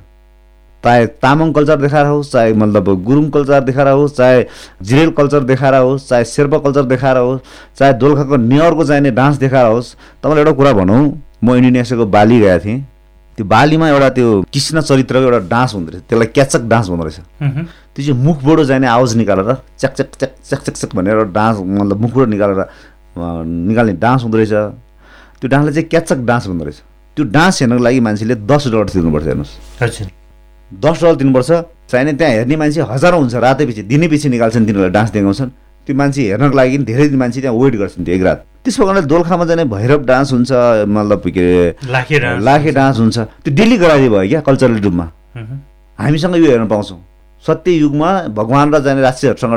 चाहे 0.84 1.06
तामाङ 1.20 1.52
कल्चर 1.52 1.76
देखाएर 1.80 2.06
होस् 2.06 2.30
चाहे 2.32 2.52
मतलब 2.52 3.04
गुरुङ 3.04 3.28
कल्चर 3.30 3.60
देखाएर 3.64 3.88
होस् 3.88 4.16
चाहे 4.16 4.44
जिरेल 4.82 5.10
कल्चर 5.18 5.42
देखाएर 5.50 5.74
होस् 5.74 6.08
चाहे 6.08 6.24
शेर्पा 6.24 6.58
कल्चर 6.58 6.84
देखाएर 6.84 7.16
होस् 7.16 7.40
चाहे 7.78 7.92
दोलखाको 7.92 8.36
नेवरको 8.36 8.84
चाहिने 8.84 9.10
डान्स 9.10 9.36
देखाएर 9.38 9.66
होस् 9.66 9.94
तपाईँलाई 10.22 10.44
एउटा 10.44 10.52
कुरा 10.56 10.72
भनौँ। 10.72 11.04
म 11.44 11.54
इन्डोनेसियाको 11.56 12.06
बाली 12.06 12.40
गएको 12.40 12.64
थिएँ। 12.64 12.84
त्यो 13.36 13.44
बालीमा 13.46 13.88
एउटा 13.88 14.08
त्यो 14.16 14.28
कृष्ण 14.54 14.80
चरित्रको 14.80 15.26
एउटा 15.26 15.40
डान्स 15.50 15.74
हुँदो 15.74 15.90
रहेछ। 15.90 16.02
त्यसलाई 16.08 16.28
क्याचक 16.34 16.62
डान्स 16.70 16.88
भन्दो 16.88 17.04
रहेछ। 17.04 17.18
त्यो 17.94 18.02
चाहिँ 18.06 18.18
मुखबाट 18.24 18.58
जाने 18.70 18.86
आवाज 18.86 19.16
निकालेर 19.16 19.50
चक 19.78 19.92
चक 19.98 20.08
चक 20.50 20.70
चक 20.70 20.90
भनेर 20.94 21.14
एउटा 21.14 21.32
डान्स 21.34 21.56
मतलब 21.58 22.00
मुखबाट 22.00 22.28
निकालेर 22.28 22.60
निकाल्ने 23.68 23.92
डान्स 23.98 24.22
हुँदो 24.22 24.36
रहेछ। 24.38 24.54
त्यो 25.40 25.48
डान्सलाई 25.50 25.74
चाहिँ 25.74 25.88
क्याचक 25.90 26.18
डान्स 26.30 26.46
भन्दो 26.48 26.64
रहेछ। 26.64 26.78
त्यो 27.16 27.24
डान्स 27.34 27.54
हेर्नको 27.62 27.82
लागि 27.84 28.00
मान्छेले 28.06 28.34
दस 28.46 28.62
डलर 28.70 28.88
तिर्नुपर्छ 28.94 29.26
हेर्नुहोस्। 29.26 29.52
हजुर। 29.82 30.06
दस 30.70 30.96
डलर 31.02 31.14
दिनुपर्छ 31.14 31.50
चाहिने 31.90 32.12
त्यहाँ 32.18 32.32
हेर्ने 32.34 32.56
मान्छे 32.56 32.80
हजारौँ 32.86 33.18
हुन्छ। 33.18 33.34
रातै 33.34 33.66
पछि 33.66 33.82
दिनै 33.90 34.06
पछि 34.08 34.28
निकाल्छन् 34.30 34.66
तिनीहरूलाई 34.66 34.94
डान्स 34.94 35.10
देखाउँछन् 35.10 35.50
त्यो 35.86 35.96
मान्छे 35.96 36.22
हेर्नको 36.30 36.56
लागि 36.56 36.78
धेरै 36.88 37.08
मान्छे 37.22 37.40
त्यहाँ 37.40 37.56
वेट 37.56 37.74
गर्छन् 37.76 38.04
त्यो 38.04 38.14
एक 38.14 38.22
रात। 38.22 38.38
त्यसको 38.64 38.84
कारणले 38.84 39.06
दोलखामा 39.06 39.44
जाने 39.44 39.64
भैरव 39.68 40.00
डान्स 40.08 40.32
हुन्छ 40.32 40.50
मतलब 40.88 41.22
के 41.28 41.44
अरे 41.44 41.92
लाखे 41.92 42.18
डान्स 42.18 42.44
लाखे 42.44 42.70
डान्स 42.72 42.98
हुन्छ। 42.98 43.18
त्यो 43.44 43.54
डेली 43.54 43.76
गराइदियो 43.78 44.10
भयो 44.10 44.28
क्या 44.28 44.40
कल्चरल 44.48 44.78
रूपमा। 44.80 45.06
हामीसँग 45.98 46.36
यो 46.36 46.50
हेर्न 46.50 46.66
पाउँछौँ। 46.72 46.98
सत्य 47.44 47.70
युगमा 47.70 48.10
भगवान् 48.32 48.72
र 48.74 48.78
जाने 48.80 49.00
राष्ट्रियहरूसँग 49.02 49.52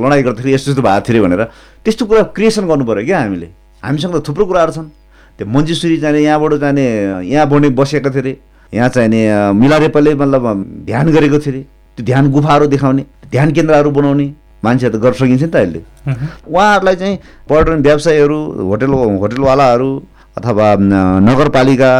लडाइँ 0.00 0.22
गर्दाखेरि 0.24 0.52
यस्तो 0.54 0.70
यस्तो 0.72 0.82
भएको 0.82 1.04
थियो 1.04 1.22
भनेर 1.24 1.42
त्यस्तो 1.84 2.04
कुरा 2.08 2.22
क्रिएसन 2.32 2.64
गर्नु 2.64 2.84
पऱ्यो 2.88 3.04
क्या 3.04 3.18
हामीले। 3.20 3.48
हामीसँग 3.82 4.14
त 4.16 4.24
थुप्रो 4.24 4.44
कुराहरू 4.48 4.72
छन्। 4.72 4.88
त्यो 5.36 5.44
मञ्जुश्री 5.44 5.96
जाने 6.00 6.24
यहाँबाट 6.24 6.52
जाने 6.64 6.84
यहाँ 7.28 7.46
बने 7.52 7.68
बसेका 7.76 8.10
थिए 8.10 8.20
अरे 8.24 8.32
यहाँ 8.72 8.88
चाहिने 8.88 9.20
मिलारेपाले 9.52 10.14
मतलब 10.16 10.42
ध्यान 10.88 11.12
गरेको 11.12 11.38
थियो 11.44 11.52
अरे 11.52 11.62
त्यो 11.98 12.04
ध्यान 12.08 12.24
गुफाहरू 12.32 12.66
देखाउने 12.72 13.04
ध्यान 13.30 13.52
केन्द्रहरू 13.52 13.90
बनाउने। 13.92 14.26
मान्छेहरू 14.66 14.98
त 14.98 15.02
गर्न 15.02 15.14
सकिन्छ 15.20 15.42
नि 15.42 15.50
त 15.50 15.56
अहिले। 15.56 15.80
उहाँहरूलाई 16.50 16.96
चाहिँ 17.02 17.16
पर्यटन 17.48 17.82
व्यवसायीहरू 17.86 18.38
होटेल 18.70 18.92
होटेलवालाहरू 19.22 19.90
अथवा 20.38 20.66
नगरपालिका 21.28 21.92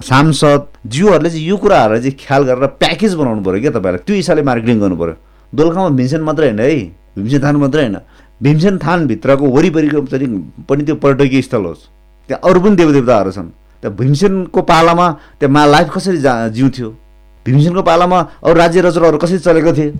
सांसद 0.00 0.62
जियोहरूले 0.92 1.30
चाहिँ 1.30 1.46
यो 1.48 1.56
कुराहरूलाई 1.56 2.00
चाहिँ 2.02 2.16
ख्याल 2.20 2.42
गरेर 2.48 2.66
प्याकेज 2.82 3.12
बनाउनु 3.20 3.42
पऱ्यो 3.42 3.60
क्या 3.60 3.72
तपाईँलाई। 3.76 4.04
त्यो 4.06 4.14
हिसाबले 4.16 4.42
मार्केटिङ 4.50 4.76
गर्नु 4.80 4.96
पऱ्यो 5.02 5.14
दोलखामा 5.52 5.88
भीमसेन 5.98 6.22
मात्रै 6.28 6.46
होइन 6.46 6.60
है। 6.60 6.70
भीमसेन 7.16 7.40
थान 7.44 7.56
मात्रै 7.56 7.82
होइन। 7.82 7.96
भीमसेन 8.40 8.74
थानभित्रको 8.78 9.44
वरिपरिको 9.56 10.00
चाहिँ 10.12 10.28
पनि 10.68 10.82
त्यो 10.84 10.94
पर्यटकीय 11.00 11.42
स्थल 11.42 11.64
होस्। 11.64 11.82
त्यहाँ 12.28 12.40
अरू 12.44 12.60
पनि 12.60 12.76
देवदेवताहरू 12.76 13.30
छन्। 13.32 13.48
त्यहाँ 13.82 13.96
भीमसेनको 13.96 14.60
पालामा 14.62 15.06
त्यहाँ 15.40 15.52
मा 15.54 15.62
लाइफ 15.64 15.88
कसरी 15.96 16.18
जा 16.20 16.32
जिउँथ्यो? 16.52 16.88
भीमसेनको 17.46 17.82
पालामा 17.82 18.18
अरू 18.44 18.54
राज्य 18.54 18.80
रचनाहरू 18.84 19.18
कसरी 19.18 19.38
चलेको 19.38 19.72
थिए? 19.72 19.90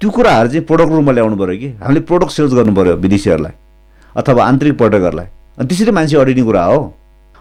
त्यो 0.00 0.10
कुराहरू 0.10 0.48
चाहिँ 0.48 0.64
प्रोडक्ट 0.66 0.90
रूपमा 0.92 1.12
ल्याउनु 1.12 1.36
पऱ्यो 1.36 1.56
कि? 1.58 1.68
हामीले 1.82 2.00
प्रोडक्ट 2.08 2.32
सेल्स 2.32 2.52
गर्नु 2.54 2.74
पऱ्यो 2.74 2.94
विदेशीहरूलाई 3.04 3.54
अथवा 4.16 4.44
आन्तरिक 4.44 4.74
पर्यटकहरूलाई। 4.78 5.26
अनि 5.58 5.66
त्यसरी 5.68 5.90
मान्छे 5.90 6.16
अडिने 6.18 6.42
कुरा 6.42 6.64
हो। 6.64 6.78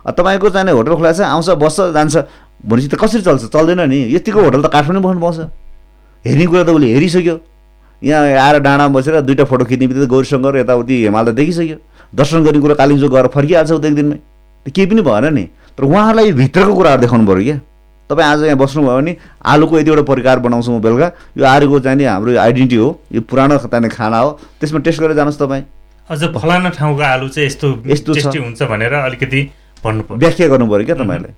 तपाईँको 0.06 0.50
चाहिने 0.50 0.72
होटल 0.72 0.96
खोला 0.96 1.12
छ 1.13 1.22
आउँछ 1.22 1.50
बस्छ 1.58 1.80
जान्छ 1.94 2.16
भनेपछि 2.63 2.88
त 2.88 2.96
कसरी 2.96 3.22
चल्छ? 3.22 3.44
चल्दैन 3.50 3.82
नि। 3.89 4.00
यतिको 4.16 4.39
होटल 4.42 4.62
त 4.62 4.68
काठमाडौँ 4.70 5.02
बस्नु 5.04 5.22
पाउँछ। 5.22 5.39
हेर्ने 6.26 6.46
कुरा 6.46 6.63
त 6.63 6.70
उसले 6.70 6.88
हेरिसक्यो। 6.94 7.36
यहाँ 8.04 8.22
आएर 8.36 8.60
डाँडामा 8.60 8.94
बसेर 8.96 9.22
दुइटा 9.22 9.44
फोटो 9.48 9.66
खिच्ने 9.66 9.88
बित्तिकै 9.88 10.08
गौरीशङ्कर 10.08 10.56
यताउति 10.58 10.96
हिमाल 11.04 11.26
त 11.26 11.36
देखिसक्यो। 11.36 11.78
दर्शन 12.16 12.44
गर्ने 12.44 12.60
कुरा 12.60 12.76
कालिम्चोक 12.76 13.12
गएर 13.12 13.28
फर्किहाल्छ 13.34 13.72
उता 13.72 13.88
एक 13.88 13.96
दिनमै 13.96 14.18
केही 14.68 14.86
पनि 14.88 15.02
भएन 15.02 15.34
नि। 15.34 15.44
तर 15.76 15.84
उहाँहरूलाई 15.84 16.32
भित्रको 16.32 16.74
कुराहरू 16.76 17.02
देखाउनु 17.02 17.26
पऱ्यो 17.28 17.44
क्या। 17.44 17.58
तपाईँ 18.10 18.28
आज 18.28 18.44
यहाँ 18.44 18.58
बस्नुभयो 18.58 18.96
भने 18.98 19.16
आलुको 19.42 19.80
यतिवटा 19.80 20.02
परिकार 20.04 20.39
बनाउँछु 20.39 20.72
म 20.72 20.80
बेलुका। 20.82 21.08
यो 21.38 21.46
आलुको 21.46 21.80
चाहिँ 21.80 22.06
हाम्रो 22.06 22.38
आइडेन्टिटी 22.38 22.76
हो। 22.76 22.89
यो 23.12 23.22
पुरानो 23.22 23.58
चाहिने 23.58 23.89
खाना 23.89 24.18
हो। 24.20 24.30
त्यसमा 24.60 24.80
टेस्ट 24.80 25.00
गरेर 25.02 25.16
जानुहोस् 25.16 25.39
तपाईँ। 25.39 25.63
अझ 26.10 26.24
फलाना 26.36 26.70
ठाउँको 26.70 27.02
आलु 27.02 27.28
चाहिँ 27.30 27.48
यस्तो 27.48 27.68
यस्तो 27.88 28.42
हुन्छ 28.44 28.63
भनेर 28.63 28.94
अलिकति 28.94 29.42
भन्नु 29.84 30.04
पर्यो 30.04 30.20
व्याख्या 30.20 30.48
गर्नु 30.48 30.68
पऱ्यो 30.68 30.86
क्या 30.86 30.96
तपाईँले। 30.96 31.32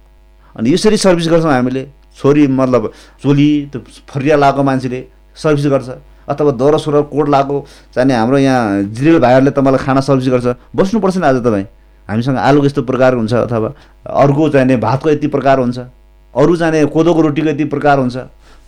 अनि 0.55 0.73
यसरी 0.73 0.97
सर्भिस 0.97 1.27
गर्छौँ 1.29 1.51
हामीले। 1.53 1.87
छोरी 2.17 2.47
मतलब 2.47 2.91
चोली 3.21 3.47
त्यो 3.71 3.79
फरिया 4.09 4.35
लगाएको 4.35 4.63
मान्छेले 4.63 4.99
सर्भिस 5.37 5.65
गर्छ। 5.67 5.89
अथवा 6.29 6.51
दौरा 6.57 6.77
सुर 6.77 7.01
कोट 7.13 7.29
लगाएको 7.29 7.65
चाहिने 7.93 8.13
हाम्रो 8.15 8.37
यहाँ 8.37 8.83
जिरेल 8.89 9.19
भाइहरूले 9.19 9.51
तपाईँलाई 9.51 9.85
खाना 9.85 10.01
सर्भिस 10.01 10.29
गर्छ। 10.33 10.47
बस्नुपर्छ 10.75 11.17
नि 11.17 11.27
आज 11.27 11.37
तपाईँ। 11.45 11.65
हामीसँग 12.09 12.37
आलुको 12.37 12.65
यस्तो 12.65 12.81
प्रकार 12.83 13.13
हुन्छ 13.13 13.33
अथवा 13.33 13.69
अर्को 14.05 14.49
चाहिने 14.49 14.77
भातको 14.77 15.09
यति 15.09 15.27
प्रकार 15.27 15.59
हुन्छ। 15.59 15.77
अरू 16.35 16.55
चाहिने 16.55 16.85
कोदोको 16.87 17.21
रोटीको 17.21 17.49
यति 17.49 17.65
प्रकार 17.73 17.99
हुन्छ। 17.99 18.17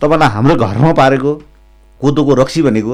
तपाईँलाई 0.02 0.30
हाम्रो 0.30 0.56
घरमा 0.58 0.92
पारेको 0.94 1.34
कोदोको 2.02 2.34
रक्सी 2.36 2.62
भनेको 2.62 2.94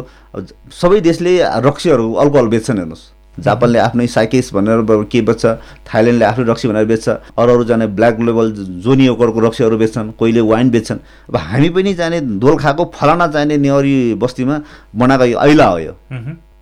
सबै 0.72 1.00
देशले 1.02 1.32
रक्सीहरू 1.62 2.14
अल्कोहल 2.14 2.48
बेच्छन् 2.48 2.78
हेर्नुहोस्। 2.78 3.12
जापानले 3.38 3.80
आफ्नै 3.80 4.06
साइकेस 4.08 4.54
भनेर 4.54 4.82
के 5.10 5.22
बेच्छ 5.22 5.46
थाइल्यान्डले 5.90 6.26
आफ्नो 6.26 6.44
रक्सी 6.46 6.68
भनेर 6.68 6.86
बेच्छ 6.86 7.08
अरू 7.10 7.52
अरू 7.54 7.64
जाने 7.66 7.88
ब्ल्याक 7.90 8.20
लेभल 8.22 8.52
जोनियोकरको 8.86 9.40
रक्सीहरू 9.40 9.78
बेच्छन् 9.78 10.12
कोहीले 10.20 10.42
वाइन 10.42 10.70
बेच्छन्। 10.70 11.00
अब 11.30 11.36
हामी 11.42 11.70
पनि 11.70 11.94
जाने 11.94 12.20
दोलखाको 12.40 12.84
फलाना 12.94 13.28
चाहिने 13.28 13.58
नेवरी 13.58 14.14
बस्तीमा 14.22 14.62
बनाएको 14.96 15.26
यो 15.26 15.40
ऐला 15.42 15.68
हो 15.68 15.80
यो। 15.80 15.94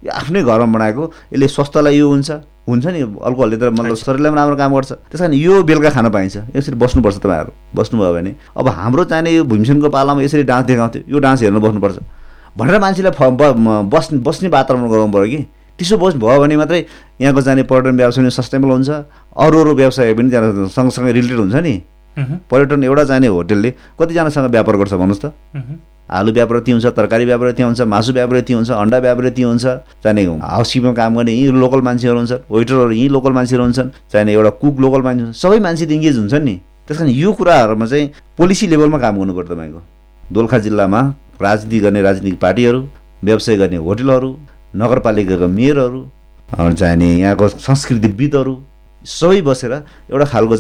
यो 0.04 0.12
आफ्नै 0.12 0.42
घरमा 0.44 0.66
बनाएको 0.66 1.04
यसले 1.34 1.48
स्वास्थ्यलाई 1.48 1.98
यो 1.98 2.08
हुन्छ। 2.10 2.32
हुन्छ 2.62 2.86
नि 2.86 3.02
अल्कोहलले 3.02 3.58
त 3.58 3.64
मतलब 3.74 3.96
शरीरलाई 3.98 4.32
पनि 4.32 4.40
राम्रो 4.42 4.56
काम 4.56 4.72
गर्छ। 4.74 4.92
त्यस 5.10 5.22
कारण 5.22 5.34
यो 5.34 5.64
बेलुका 5.64 5.90
खान 5.90 6.10
पाइन्छ। 6.10 6.38
यसरी 6.56 6.76
बस्नुपर्छ 6.78 7.18
तपाईँहरू। 7.18 7.52
बस्नुभयो 7.76 8.14
भने। 8.14 8.32
अब 8.58 8.68
हाम्रो 8.70 9.04
चाहिने 9.10 9.32
यो 9.32 9.44
भीमसेनको 9.44 9.90
पालामा 9.90 10.22
यसरी 10.22 10.44
डान्स 10.46 10.66
देखाउँथ्यो। 10.68 11.02
यो 11.10 11.20
डान्स 11.20 11.42
हेर्नु 11.42 11.60
बस्नुपर्छ। 11.60 11.98
भनेर 12.58 12.80
मान्छेलाई 12.80 13.14
बस् 13.90 14.14
बस्ने 14.14 14.50
वातावरण 14.50 14.90
गराउनु 14.90 15.14
पऱ्यो 15.14 15.30
कि। 15.32 15.42
त्यसो 15.80 15.98
बस 15.98 16.14
भयो 16.22 16.40
भने 16.42 16.58
मात्रै 16.58 16.86
यहाँको 17.22 17.42
जाने 17.42 17.64
पर्यटन 17.66 17.98
व्यवसाय 17.98 18.22
पनि 18.22 18.32
सस्टेबल 18.32 18.70
हुन्छ। 18.70 18.90
अरू 19.34 19.56
अरू 19.60 19.72
व्यवसाय 19.74 20.14
पनि 20.14 20.30
त्यहाँ 20.30 20.68
सँगसँगै 20.70 21.12
रिलेटेड 21.12 21.40
हुन्छ 21.40 21.56
नि। 21.56 21.74
पर्यटन 22.18 22.84
एउटा 22.84 23.04
चाहिने 23.04 23.28
होटेलले। 23.28 23.70
कतिजनासँग 24.00 24.52
व्यापार 24.52 24.76
गर्छ 24.78 24.94
भन्नुहोस् 24.94 25.22
त। 25.26 25.34
आलु 26.10 26.32
व्यापार 26.34 26.58
यति 26.58 26.72
हुन्छ 26.72 26.86
तरकारी 26.98 27.26
व्यापार 27.26 27.48
यति 27.50 27.64
हुन्छ 27.64 27.82
मासु 27.88 28.14
व्यापार 28.14 28.38
यति 28.38 28.54
हुन्छ 28.54 28.72
अन्डा 28.72 28.98
व्यापार 28.98 29.26
यति 29.26 29.42
हुन्छ 29.42 29.66
चाहिने 30.04 30.24
हाउसकिपिङमा 30.44 30.94
काम 30.94 31.16
गर्ने 31.16 31.32
यहीँ 31.32 31.52
लोकल 31.56 31.82
मान्छेहरू 31.82 32.18
हुन्छन् 32.18 32.42
वेटरहरू 32.52 32.92
यहीँ 32.92 33.10
लोकल 33.10 33.32
मान्छेहरू 33.32 33.64
हुन्छन् 33.64 33.90
चाहिने 34.12 34.34
एउटा 34.34 34.50
कुक 34.60 34.80
लोकल 34.80 35.02
मान्छे 35.02 35.24
हुन्छ 35.24 35.38
सबै 35.38 35.60
मान्छे 35.60 35.86
त 35.86 35.92
इङ्गेज 35.92 36.18
हुन्छन् 36.18 36.44
नि। 36.44 36.56
त्यस 36.88 36.98
कारण 36.98 37.10
यो 37.16 37.32
कुराहरूमा 37.32 37.86
चाहिँ 37.86 38.08
पोलिसी 38.38 38.68
लेभलमा 38.68 38.98
काम 39.00 39.16
गर्नु 39.20 39.34
पर्छ 39.34 39.48
तपाईँको। 39.48 39.82
दोलखा 40.34 40.58
जिल्लामा 40.68 41.02
राजनीति 41.42 41.80
गर्ने 41.80 42.02
राजनीतिक 42.02 42.40
पार्टीहरू 42.40 42.80
व्यवसाय 43.24 43.56
गर्ने 43.58 43.78
होटेलहरू 43.88 44.32
नगरपालिकाका 44.76 45.48
मेयरहरू 45.48 46.02
चाहिने 46.50 47.08
यहाँको 47.20 47.48
संस्कृतिविदहरू 47.48 48.54
सबै 49.06 49.42
बसेर 49.42 49.74
एउटा 50.12 50.26
खालको 50.26 50.56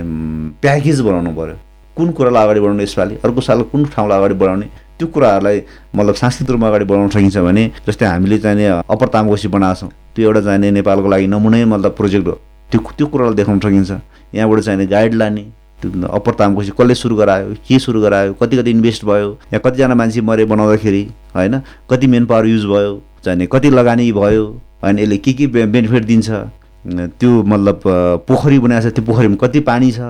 उम्, 0.00 0.50
प्याकेज 0.62 1.00
बनाउनु 1.00 1.30
पऱ्यो 1.34 1.56
कुन 1.96 2.10
कुरालाई 2.16 2.44
अगाडि 2.44 2.60
बढाउने 2.60 2.82
यसपालि? 2.82 3.14
अर्को 3.24 3.40
साल 3.40 3.62
कुन 3.72 3.84
ठाउँलाई 3.94 4.18
अगाडि 4.18 4.34
बढाउने? 4.34 4.66
त्यो 4.98 5.06
कुराहरूलाई 5.08 5.62
मतलब 5.96 6.14
सांस्कृतिक 6.14 6.50
रूपमा 6.50 6.68
अगाडि 6.68 6.84
बढाउन 6.84 7.08
सकिन्छ 7.08 7.36
भने 7.38 7.70
जस्तै 7.86 8.06
हामीले 8.06 8.38
चाहिने 8.38 8.66
अप्पर 8.86 9.08
तामकोसी 9.08 9.48
बनाएको 9.48 9.86
त्यो 10.14 10.22
एउटा 10.28 10.40
चाहिने 10.40 10.70
नेपालको 10.70 11.08
लागि 11.08 11.26
नमुनै 11.26 11.64
मतलब 11.64 11.92
प्रोजेक्ट 11.96 12.26
हो। 12.26 12.36
त्यो 12.70 12.80
त्यो 12.98 13.06
कुरालाई 13.06 13.34
देखाउन 13.34 13.58
सकिन्छ। 13.58 13.90
यहाँबाट 14.34 14.60
चाहिने 14.60 14.86
गाइड 14.86 15.14
लाने 15.14 15.44
त्यो 15.82 16.08
अप्पर 16.08 16.34
तामकोसी 16.38 16.70
कसले 16.78 16.94
सुरु 16.94 17.16
गरायो 17.16 17.54
के 17.66 17.78
सुरु 17.78 18.00
गरायो 18.00 18.32
कति 18.40 18.56
कति 18.56 18.70
इन्भेस्ट 18.70 19.04
भयो 19.04 19.28
यहाँ 19.52 19.60
कतिजना 19.64 19.94
मान्छे 19.94 20.20
मरे 20.20 20.44
बनाउँदाखेरि 20.44 21.02
होइन 21.36 21.60
कति 21.90 22.06
मेन 22.06 22.26
पावर 22.26 22.46
युज 22.46 22.64
भयो 22.70 22.92
चाहिने 23.24 23.46
कति 23.52 23.70
लगानी 23.70 24.10
भयो 24.12 24.44
होइन 24.84 24.98
यसले 24.98 25.16
के 25.16 25.32
के 25.32 25.46
बेनिफिट 25.66 26.04
दिन्छ 26.04 26.30
त्यो 26.86 27.42
मतलब 27.42 27.82
पोखरी 28.28 28.58
बनाएको 28.58 28.90
छ 28.90 28.94
त्यो 28.94 29.04
पोखरीमा 29.04 29.36
कति 29.40 29.60
पानी 29.60 29.90
छ? 29.92 30.00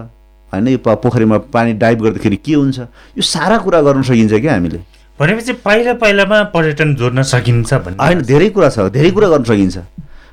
होइन 0.53 0.69
यो 0.69 0.79
पोखरीमा 0.79 1.39
पानी 1.51 1.73
डाइभ 1.83 2.03
गर्दाखेरि 2.03 2.37
के 2.47 2.55
हुन्छ? 2.55 2.79
यो 3.19 3.23
सारा 3.23 3.59
कुरा 3.59 3.81
गर्न 3.83 4.03
सकिन्छ 4.03 4.33
क्या 4.41 4.53
हामीले। 4.55 4.79
भनेपछि 5.19 5.53
पहिला 5.67 5.93
पहिलामा 6.03 6.43
पर्यटन 6.55 6.95
जोड्न 6.97 7.23
सकिन्छ 7.23 7.75
भन्ने 7.75 8.05
होइन 8.05 8.23
धेरै 8.23 8.49
कुरा 8.51 8.69
छ 8.71 8.89
धेरै 8.95 9.11
कुरा 9.11 9.29
गर्न 9.29 9.45
सकिन्छ। 9.45 9.79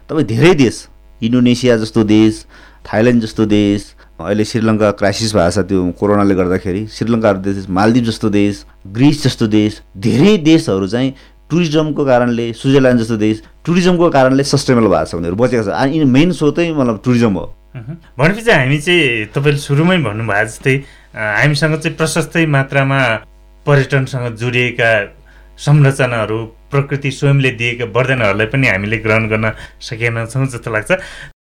तपाईँ 0.09 0.25
धेरै 0.27 0.53
देश 0.55 0.87
इन्डोनेसिया 1.21 1.77
जस्तो 1.77 2.03
देश 2.03 2.45
थाइल्यान्ड 2.87 3.21
जस्तो 3.23 3.45
देश 3.45 3.93
अहिले 4.19 4.45
श्रीलङ्का 4.45 4.91
क्राइसिस 4.99 5.33
भएको 5.35 5.51
छ 5.51 5.65
त्यो 5.69 5.79
कोरोनाले 5.99 6.35
गर्दाखेरि 6.35 6.85
श्रीलङ्का 6.93 7.33
देश 7.47 7.65
मालदिव 7.69 8.03
जस्तो 8.03 8.29
देश 8.29 8.63
ग्रिस 8.93 9.23
जस्तो 9.23 9.47
देश 9.47 9.81
धेरै 10.05 10.37
देशहरू 10.45 10.87
चाहिँ 10.87 11.13
टुरिज्मको 11.49 12.05
कारणले 12.05 12.51
स्विजरल्यान्ड 12.53 13.01
जस्तो 13.01 13.17
देश 13.17 13.41
टुरिज्मको 13.67 14.09
कारणले 14.09 14.43
सस्टेनेबल 14.47 14.87
भएको 14.87 15.05
छ 15.05 15.15
उनीहरू 15.19 15.35
बचेको 15.35 15.63
छ। 15.67 15.75
अनि 15.75 16.03
मेन 16.07 16.31
स्रोतै 16.39 16.71
मतलब 16.71 17.01
टुरिज्म 17.05 17.33
हो। 17.35 17.45
भनेपछि 18.17 18.51
हामी 18.51 18.77
चाहिँ 18.79 19.25
तपाईँले 19.35 19.59
सुरुमै 19.59 19.97
भन्नुभयो 20.07 20.45
जस्तै 20.47 20.75
हामीसँग 21.13 21.75
चाहिँ 21.83 21.95
प्रशस्तै 21.97 22.45
मात्रामा 22.55 22.99
पर्यटनसँग 23.65 24.35
जोडिएका 24.41 24.91
संरचनाहरू 25.59 26.39
प्रकृति 26.71 27.11
स्वयंले 27.11 27.51
दिएका 27.59 27.85
वरदानहरूलाई 27.95 28.47
पनि 28.53 28.67
हामीले 28.67 28.97
ग्रहण 29.05 29.27
गर्न 29.29 29.51
सकेका 29.81 30.25
छौँ 30.25 30.45
जस्तो 30.47 30.71
लाग्छ। 30.71 30.91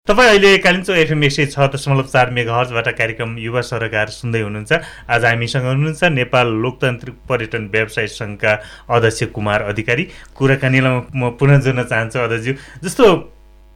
तपाईँ 0.07 0.29
अहिले 0.29 0.57
कालिम्पोङ 0.61 0.95
एफएम 0.95 1.23
एक 1.23 1.31
सय 1.31 1.45
छ 1.49 1.65
दशमलव 1.73 2.05
चार 2.05 2.29
मेगाहर्जबाट 2.29 2.87
कार्यक्रम 2.97 3.37
युवा 3.41 3.61
सरोकार 3.65 4.07
सुन्दै 4.13 4.41
हुनुहुन्छ। 4.41 4.73
आज 5.09 5.25
हामीसँग 5.25 5.65
हुनुहुन्छ 5.65 6.03
नेपाल 6.13 6.47
लोकतान्त्रिक 6.61 7.15
पर्यटन 7.25 7.65
व्यवसाय 7.73 8.07
सङ्घका 8.13 8.53
अध्यक्ष 8.85 9.23
कुमार 9.33 9.61
अधिकारी। 9.65 10.03
कुराकानीलाई 10.37 11.01
म 11.09 11.29
पुनः 11.41 11.57
जोड्न 11.57 11.83
चाहन्छु 11.89 12.19
अध्यक्षज्यू 12.21 12.53
जस्तो 12.85 13.05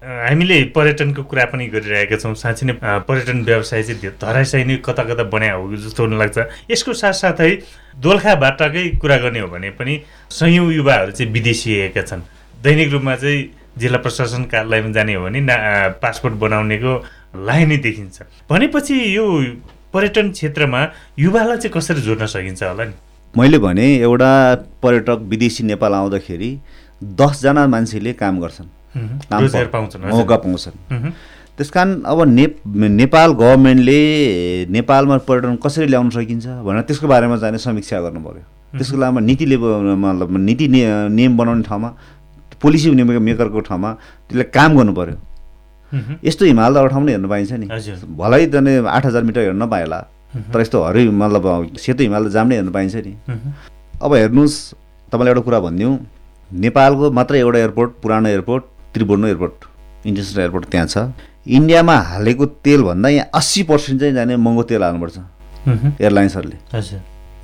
हामीले 0.05 0.63
पर्यटनको 0.69 1.23
कुरा 1.25 1.45
पनि 1.49 1.65
गरिरहेका 1.73 2.17
छौँ। 2.21 2.35
साँच्चै 2.37 2.65
नै 2.69 2.77
पर्यटन 3.09 3.41
व्यवसाय 3.49 3.83
चाहिँ 3.89 4.13
धराशायी 4.21 4.63
नै 4.69 4.75
कता 4.85 5.03
कता 5.09 5.23
बनायो 5.33 5.57
हो 5.57 5.75
जस्तो 5.81 6.05
हुन 6.05 6.17
लाग्छ। 6.21 6.37
यसको 6.69 6.93
साथसाथै 6.93 7.51
दोलखाबाटकै 8.05 9.01
कुरा 9.01 9.17
गर्ने 9.17 9.39
हो 9.39 9.47
भने 9.49 9.69
पनि 9.73 10.01
सयौँ 10.29 10.71
युवाहरू 10.77 11.11
चाहिँ 11.17 11.33
विदेशिएका 11.33 12.01
छन्। 12.05 12.21
दैनिक 12.53 12.91
रूपमा 12.93 13.15
चाहिँ 13.17 13.41
जिल्ला 13.79 13.97
प्रशासन 14.05 14.43
कार्यालयमा 14.51 14.91
जाने 14.91 15.13
हो 15.15 15.23
भने 15.23 15.39
ना 15.41 15.55
पासपोर्ट 16.01 16.35
बनाउनेको 16.43 16.93
लाइनै 17.47 17.77
देखिन्छ। 17.87 18.17
भनेपछि 18.49 18.95
यो 19.15 19.25
पर्यटन 19.93 20.31
क्षेत्रमा 20.31 20.81
युवालाई 21.19 21.57
चाहिँ 21.57 21.73
कसरी 21.73 22.01
जोड्न 22.01 22.25
सकिन्छ 22.25 22.63
होला 22.63 22.83
नि? 22.85 22.93
मैले 23.33 23.57
भने 23.57 23.85
एउटा 23.97 24.31
पर्यटक 24.83 25.19
विदेशी 25.29 25.63
नेपाल 25.63 25.93
आउँदाखेरि 25.93 26.51
दसजना 27.19 27.65
मान्छेले 27.67 28.13
काम 28.21 28.39
गर्छन्। 28.41 28.69
मौका 30.11 30.35
पाउँछन्। 30.37 31.11
त्यस 31.57 31.69
कारण 31.69 31.89
अब 32.07 32.21
ने 32.27 32.45
नेपाल 32.65 33.31
गभर्मेन्टले 33.35 33.99
नेपालमा 34.71 35.17
पर्यटन 35.27 35.55
कसरी 35.63 35.85
ल्याउन 35.87 36.09
सकिन्छ 36.09 36.45
भनेर 36.65 36.81
त्यसको 36.87 37.07
बारेमा 37.07 37.37
चाहिँ 37.37 37.57
समीक्षा 37.59 37.99
गर्नु 38.01 38.19
पऱ्यो 38.19 38.43
त्यसको 38.77 38.97
लागि 38.97 39.21
नीति 39.25 39.45
लेभल 39.45 39.95
मतलब 39.99 40.37
नीति 40.37 40.67
नियम 40.67 41.37
बनाउने 41.37 41.63
ठाउँमा 41.63 41.89
पोलिसी 42.61 42.91
मेकर- 42.91 43.21
मेकरको 43.21 43.59
ठाउँमा 43.59 43.91
त्यसले 44.29 44.43
काम 44.43 44.77
गर्नु 44.77 44.93
पऱ्यो 44.93 45.17
मह्म। 45.93 46.15
यस्तो 46.23 46.45
हिमाल 46.45 46.73
त 46.75 46.91
ठाउँ 46.91 47.03
नै 47.03 47.11
हेर्न 47.11 47.27
पाइन्छ 47.27 47.51
नि। 47.51 47.67
भलै 48.17 48.45
जाने 48.45 48.77
आठ 48.77 49.05
हजार 49.05 49.23
मिटर 49.23 49.41
हेर्न 49.41 49.65
मह्म। 49.65 50.51
तर 50.53 50.61
यस्तो 50.61 50.83
हरि 50.83 51.09
मतलब 51.09 51.77
सेतो 51.79 52.03
हिमाल 52.03 52.27
त 52.27 52.31
जाम 52.31 52.47
नै 52.47 52.55
हेर्न 52.55 52.71
पाइन्छ 52.71 52.95
नि। 52.95 53.13
अब 54.01 54.13
हेर्नुहोस् 54.13 54.73
तपाईँलाई 55.11 55.31
एउटा 55.31 55.41
कुरा 55.41 55.59
भनिदिउँ। 55.59 55.99
नेपालको 56.53 57.11
मात्र 57.11 57.35
एउटा 57.35 57.59
एयरपोर्ट 57.59 57.91
पुरानो 58.01 58.29
airport 58.29 58.63
Tribhuvan 58.93 59.25
airport 59.25 59.53
international 60.05 60.41
airport 60.41 60.65
त्यहाँ 60.65 60.87
छ। 60.87 60.97
इन्डियामा 61.47 61.95
हालेको 61.95 62.45
तेलभन्दा 62.45 63.09
यहाँ 63.09 63.29
अस्सी 63.33 63.63
पर्सेन्ट 63.63 64.01
चाहिँ 64.01 64.13
जाने 64.13 64.37
महँगो 64.37 64.63
तेल 64.63 64.83
हाल्नुपर्छ। 64.83 65.17
एयरलाइन्सहरूले। 66.01 66.55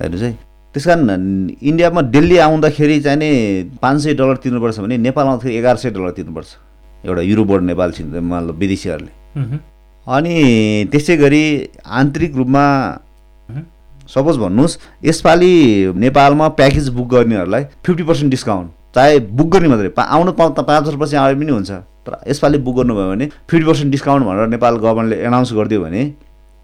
हेर्नुहोस् 0.00 0.22
है। 0.22 0.45
त्यस 0.76 0.86
कारण 0.86 1.08
इन्डियामा 1.62 2.00
दिल्ली 2.12 2.36
आउँदाखेरि 2.38 3.00
चाहिँ 3.00 3.18
नि 3.18 3.28
पाँच 3.82 4.00
सय 4.02 4.14
डलर 4.14 4.36
तिर्नुपर्छ 4.44 4.78
भने 4.80 4.96
नेपाल 4.98 5.26
आउँदाखेरि 5.26 5.56
एघार 5.56 5.76
सय 5.76 5.90
डलर 5.90 6.10
तिर्नुपर्छ 6.12 6.50
एउटा 7.04 7.22
युरोबाट 7.22 7.60
नेपाल 7.62 7.92
छिन् 7.92 8.12
मतलब 8.12 8.56
विदेशीहरूले। 8.60 9.12
अनि 10.06 10.34
त्यसै 10.92 11.16
गरी 11.16 11.44
आन्तरिक 11.80 12.36
रूपमा। 12.36 12.64
सपोज 14.08 14.36
भन्नुहोस् 14.38 14.76
यसपालि 15.04 15.52
नेपालमा 15.96 16.48
प्याकेज 16.60 16.88
बुक 16.92 17.08
गर्नेहरूलाई 17.08 17.64
फिफ्टी 17.86 18.02
पर्सेन्ट 18.02 18.30
डिस्काउन्ट 18.30 18.70
चाहे 18.94 19.18
बुक 19.32 19.48
गर्ने 19.52 19.68
मात्रै 19.68 19.88
पा 19.96 20.02
आउनु 20.02 20.32
पाउँ 20.32 20.54
त 20.54 20.60
पाँच 20.60 20.86
वर्षपछि 20.86 21.16
आए 21.16 21.34
पनि 21.34 21.52
हुन्छ 21.52 21.70
तर 22.04 22.20
यसपालि 22.28 22.58
बुक 22.58 22.76
गर्नुभयो 22.76 23.08
भने 23.10 23.26
फिफ्टी 23.48 23.64
पर्सेन्ट 23.64 23.90
डिस्काउन्ट 23.92 24.26
भनेर 24.26 24.46
नेपाल 24.52 24.76
गभर्मेन्टले 24.84 25.16
एनाउन्स 25.24 25.52
गरिदियो 25.56 25.80
भने 25.80 26.04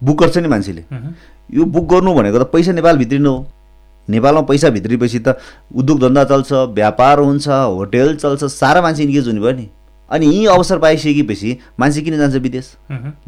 बुक 0.03 0.20
गर्छ 0.20 0.38
नि 0.38 0.48
मान्छेले। 0.48 0.85
यो 1.51 1.64
बुक 1.64 1.90
गर्नु 1.90 2.14
भनेको 2.14 2.38
त 2.38 2.53
पैसा 2.53 2.72
नेपाल 2.72 2.98
भित्रिनु 2.98 3.31
हो 3.31 3.40
नेपालमा 4.08 4.40
पैसा 4.42 4.68
भित्रिएपछि 4.70 5.18
त 5.18 5.36
उद्योग 5.74 6.00
धन्दा 6.00 6.24
चल्छ 6.24 6.52
व्यापार 6.74 7.18
हुन्छ 7.18 7.48
होटेल 7.48 8.16
चल्छ 8.16 8.44
सारा 8.44 8.82
मान्छे 8.82 9.02
इन्गेज 9.02 9.26
हुने 9.28 9.40
भयो 9.40 9.52
नि। 9.52 9.68
अनि 10.10 10.26
यी 10.26 10.44
अवसर 10.46 10.78
पाइसकेपछि 10.78 11.56
मान्छे 11.80 12.00
किन 12.02 12.18
जान्छ 12.18 12.34
विदेश। 12.36 12.66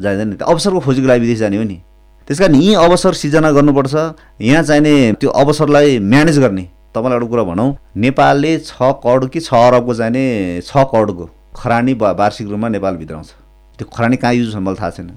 जाँदैन 0.00 0.28
नि 0.28 0.37
त। 0.37 0.42
अवसरको 0.42 0.80
खोजीको 0.80 1.06
लागि 1.08 1.20
विदेश 1.20 1.38
जाने 1.38 1.56
हो 1.56 1.64
नि। 1.64 1.80
त्यस 2.28 2.38
कारण 2.40 2.54
यी 2.54 2.74
अवसर 2.74 3.12
सिर्जना 3.14 3.50
गर्नुपर्छ। 3.52 3.94
यहाँ 4.40 4.62
चाहिने 4.62 5.12
त्यो 5.20 5.30
अवसरलाई 5.30 5.98
म्यानेज 6.00 6.38
गर्ने। 6.38 6.68
तपाईँलाई 6.94 7.18
एउटा 7.18 7.28
कुरा 7.28 7.42
भनौँ। 7.44 7.76
नेपालले 7.96 8.58
छ 8.58 8.92
करोड 9.02 9.28
कि 9.30 9.40
छ 9.40 9.54
अरबको 9.54 9.94
चाहिने 9.94 10.60
छ 10.60 10.84
करोडको 10.92 11.28
खरानी 11.56 11.92
वार्षिक 11.94 12.48
रूपमा 12.48 12.68
नेपालभित्र 12.68 13.14
आउँछ। 13.14 13.30
त्यो 13.78 13.88
खरानी 13.88 14.16
कहाँ 14.16 14.34
युज 14.34 14.54
हुन्छ 14.54 14.64
मलाई 14.64 14.76
थाहा 14.80 14.90
छैन। 14.90 15.10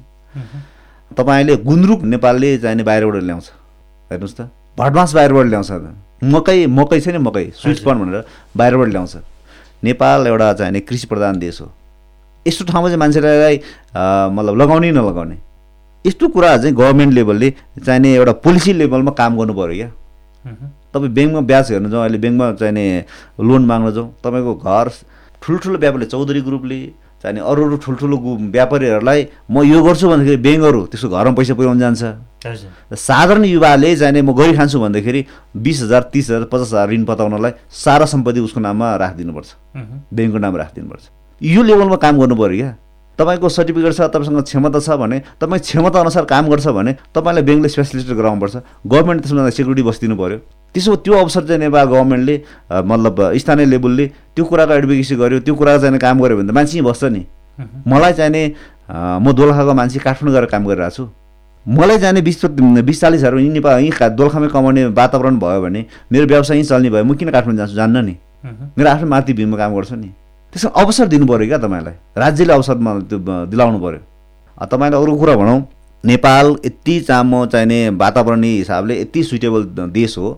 तपाईँले 1.11 1.55
गुन्द्रुक 1.63 2.03
नेपालले 2.03 2.57
चाहिने 2.57 2.83
बाहिरबाट 2.83 3.23
ल्याउँछ। 3.23 3.47
हेर्नुहोस् 4.11 4.35
त। 4.37 4.49
भटमास 4.77 5.13
बाहिरबाट 5.13 5.45
ल्याउँछ 5.45 5.71
मकै 6.33 6.65
मकै 6.65 6.99
छ 7.01 7.07
नि 7.13 7.17
मकै 7.21 7.45
स्विच 7.55 7.79
कर्न 7.85 7.97
भनेर 7.99 8.23
बाहिरबाट 8.57 8.87
ल्याउँछ। 8.87 9.15
नेपाल 9.83 10.27
एउटा 10.27 10.53
चाहिने 10.53 10.79
कृषि 10.81 11.07
प्रधान 11.07 11.39
देश 11.39 11.61
हो। 11.61 11.67
यस्तो 12.45 12.65
ठाउँमा 12.65 12.87
चाहिँ 12.89 12.99
मान्छेलाई 12.99 13.55
मतलब 14.33 14.55
लगाउने 14.61 14.91
नलगाउने। 14.91 15.37
यस्तो 16.05 16.27
कुरा 16.29 16.57
चाहिँ 16.57 16.75
गभर्मेन्ट 16.75 17.13
लेभलले 17.13 17.49
चाहिने 17.85 18.13
एउटा 18.15 18.31
पोलिसी 18.45 18.73
लेभलमा 18.73 19.11
काम 19.13 19.37
गर्नु 19.37 19.53
पऱ्यो 19.53 19.75
क्या। 19.75 19.89
तपाईँ 20.93 21.11
ब्याङ्कमा 21.13 21.41
ब्याज 21.49 21.71
हेर्नु 21.71 21.89
जाउँ 21.89 22.01
अहिले 22.03 22.17
ब्याङ्कमा 22.17 22.51
चाहिने 22.61 22.85
लोन 23.41 23.65
माग्न 23.65 23.91
जाउँ 23.93 24.07
तपाईँको 24.23 24.53
घर 24.55 24.89
ठुल्ठुलो 25.41 25.77
व्यापारले 25.77 26.05
चौधरी 26.05 26.41
ग्रुपले 26.41 26.79
चाहिने 27.21 27.41
अरू 27.41 27.61
अरू 27.65 27.77
ठुल्ठुलो 27.81 28.17
व्यापारीहरूलाई 28.53 29.21
म 29.49 29.65
यो 29.65 29.83
गर्छु 29.83 30.05
भन्दाखेरि 30.09 30.37
ब्याङ्कहरू 30.37 30.81
त्यसको 30.91 31.09
घरमा 31.09 31.33
पैसा 31.33 31.53
पुर्याउनु 31.57 31.81
जान्छ। 31.81 32.03
साधारण 32.93 33.43
युवाले 33.45 33.95
चाहिने 33.97 34.21
म 34.21 34.31
गरी 34.37 34.53
खान्छु 34.53 34.77
भन्दाखेरि 34.79 35.21
बिस 35.57 35.77
हजार 35.83 36.01
तिस 36.13 36.29
हजार 36.29 36.43
पचास 36.51 36.69
हजार 36.71 36.89
ऋण 36.89 37.03
पताउनलाई 37.09 37.51
सारा 37.73 38.05
सम्पत्ति 38.05 38.39
उसको 38.47 38.59
नाममा 38.61 38.95
राखिदिनुपर्छ। 39.01 39.49
ब्याङ्कको 40.13 40.39
नाम 40.45 40.55
राखिदिनुपर्छ। 40.55 41.03
यो 41.41 41.61
लेभलमा 41.63 41.97
काम 41.97 42.13
गर्नु 42.19 42.35
पऱ्यो 42.35 42.57
क्या। 42.57 42.71
तपाईँको 43.19 43.49
सर्टिफिकेट 43.49 43.93
छ 43.93 44.01
तपाईँसँग 44.13 44.41
क्षमता 44.43 44.79
छ 44.79 44.97
भने 45.01 45.17
तपाईँ 45.41 45.61
क्षमता 45.61 45.99
अनुसार 45.99 46.25
काम 46.25 46.49
गर्छ 46.49 46.67
भने 46.77 46.93
तपाईँलाई 47.15 47.43
ब्याङ्कले 47.43 47.69
स्पेसलिस्ट 47.69 48.13
गराउनुपर्छ 48.13 48.55
गभर्मेन्ट 48.87 49.21
त्यसमा 49.23 49.49
सेक्युरिटी 49.49 49.83
बसिदिनु 49.89 50.15
पऱ्यो 50.17 50.37
त्यसो 50.75 50.95
त्यो 51.01 51.13
अवसर 51.17 51.43
चाहिँ 51.47 51.59
नेपाल 51.59 51.85
गभर्मेन्टले 51.87 52.35
मतलब 52.85 53.21
स्थानीय 53.41 53.65
लेभलले 53.65 54.05
त्यो 54.35 54.45
कुराको 54.45 54.73
एडभोकेसी 54.73 55.15
गर्यो 55.15 55.39
त्यो 55.39 55.55
कुराको 55.55 55.81
चाहिँ 55.81 55.99
काम 55.99 56.21
गर्यो 56.21 56.37
भने 56.37 56.47
त 56.47 56.53
मान्छे 56.53 56.81
बस्छ 56.81 57.03
नि। 57.15 57.25
मलाई 57.87 58.13
चाहिने 58.13 58.43
म 59.23 59.31
दोलखाको 59.33 59.73
मान्छे 59.73 59.99
काठमाडौँ 59.99 60.33
गएर 60.35 60.45
काम 60.53 60.65
गरिरहेको 60.67 60.95
छु। 60.95 61.09
मलाई 61.65 61.97
जाने 61.97 62.21
बिस 62.21 62.45
बिस 62.45 63.01
चालिस 63.01 63.21
हजार 63.21 63.37
यहीँ 63.39 63.51
नेपाल 63.57 63.81
यहीँ 63.81 64.15
दोलखामै 64.15 64.47
कमाउने 64.53 64.85
वातावरण 64.93 65.39
भयो 65.39 65.61
भने 65.61 65.85
मेरो 66.11 66.25
व्यवसाय 66.27 66.57
यहीँ 66.57 66.69
चल्ने 66.69 66.89
भयो 66.93 67.03
म 67.03 67.15
किन 67.17 67.31
काठमाडौँ 67.31 67.57
जान्छु 67.57 67.75
जान्न 67.75 68.05
नि। 68.05 68.15
मेरो 68.77 68.89
आफ्नो 68.89 69.07
माथि 69.09 69.33
भीममा 69.33 69.57
काम 69.57 69.75
गर्छु 69.75 69.95
नि। 69.95 70.11
त्यसमा 70.57 70.81
अवसर 70.81 71.07
दिनु 71.07 71.25
पऱ्यो 71.27 71.47
क्या 71.47 71.57
तपाईँलाई? 71.57 71.93
राज्यले 72.17 72.53
अवसरमा 72.53 72.91
त्यो 73.09 73.17
दिलाउनु 73.53 73.79
पऱ्यो 73.79 73.99
तपाईँलाई 74.65 75.01
अरू 75.01 75.15
कुरा 75.15 75.35
भनौँ 75.37 75.59
नेपाल 76.03 76.45
यति 76.65 76.99
चामो 77.07 77.45
चाहिने 77.45 77.77
वातावरणीय 77.93 78.57
हिसाबले 78.57 78.99
यति 79.01 79.23
सुइटेबल 79.23 79.61
देश 79.93 80.17
हो। 80.17 80.29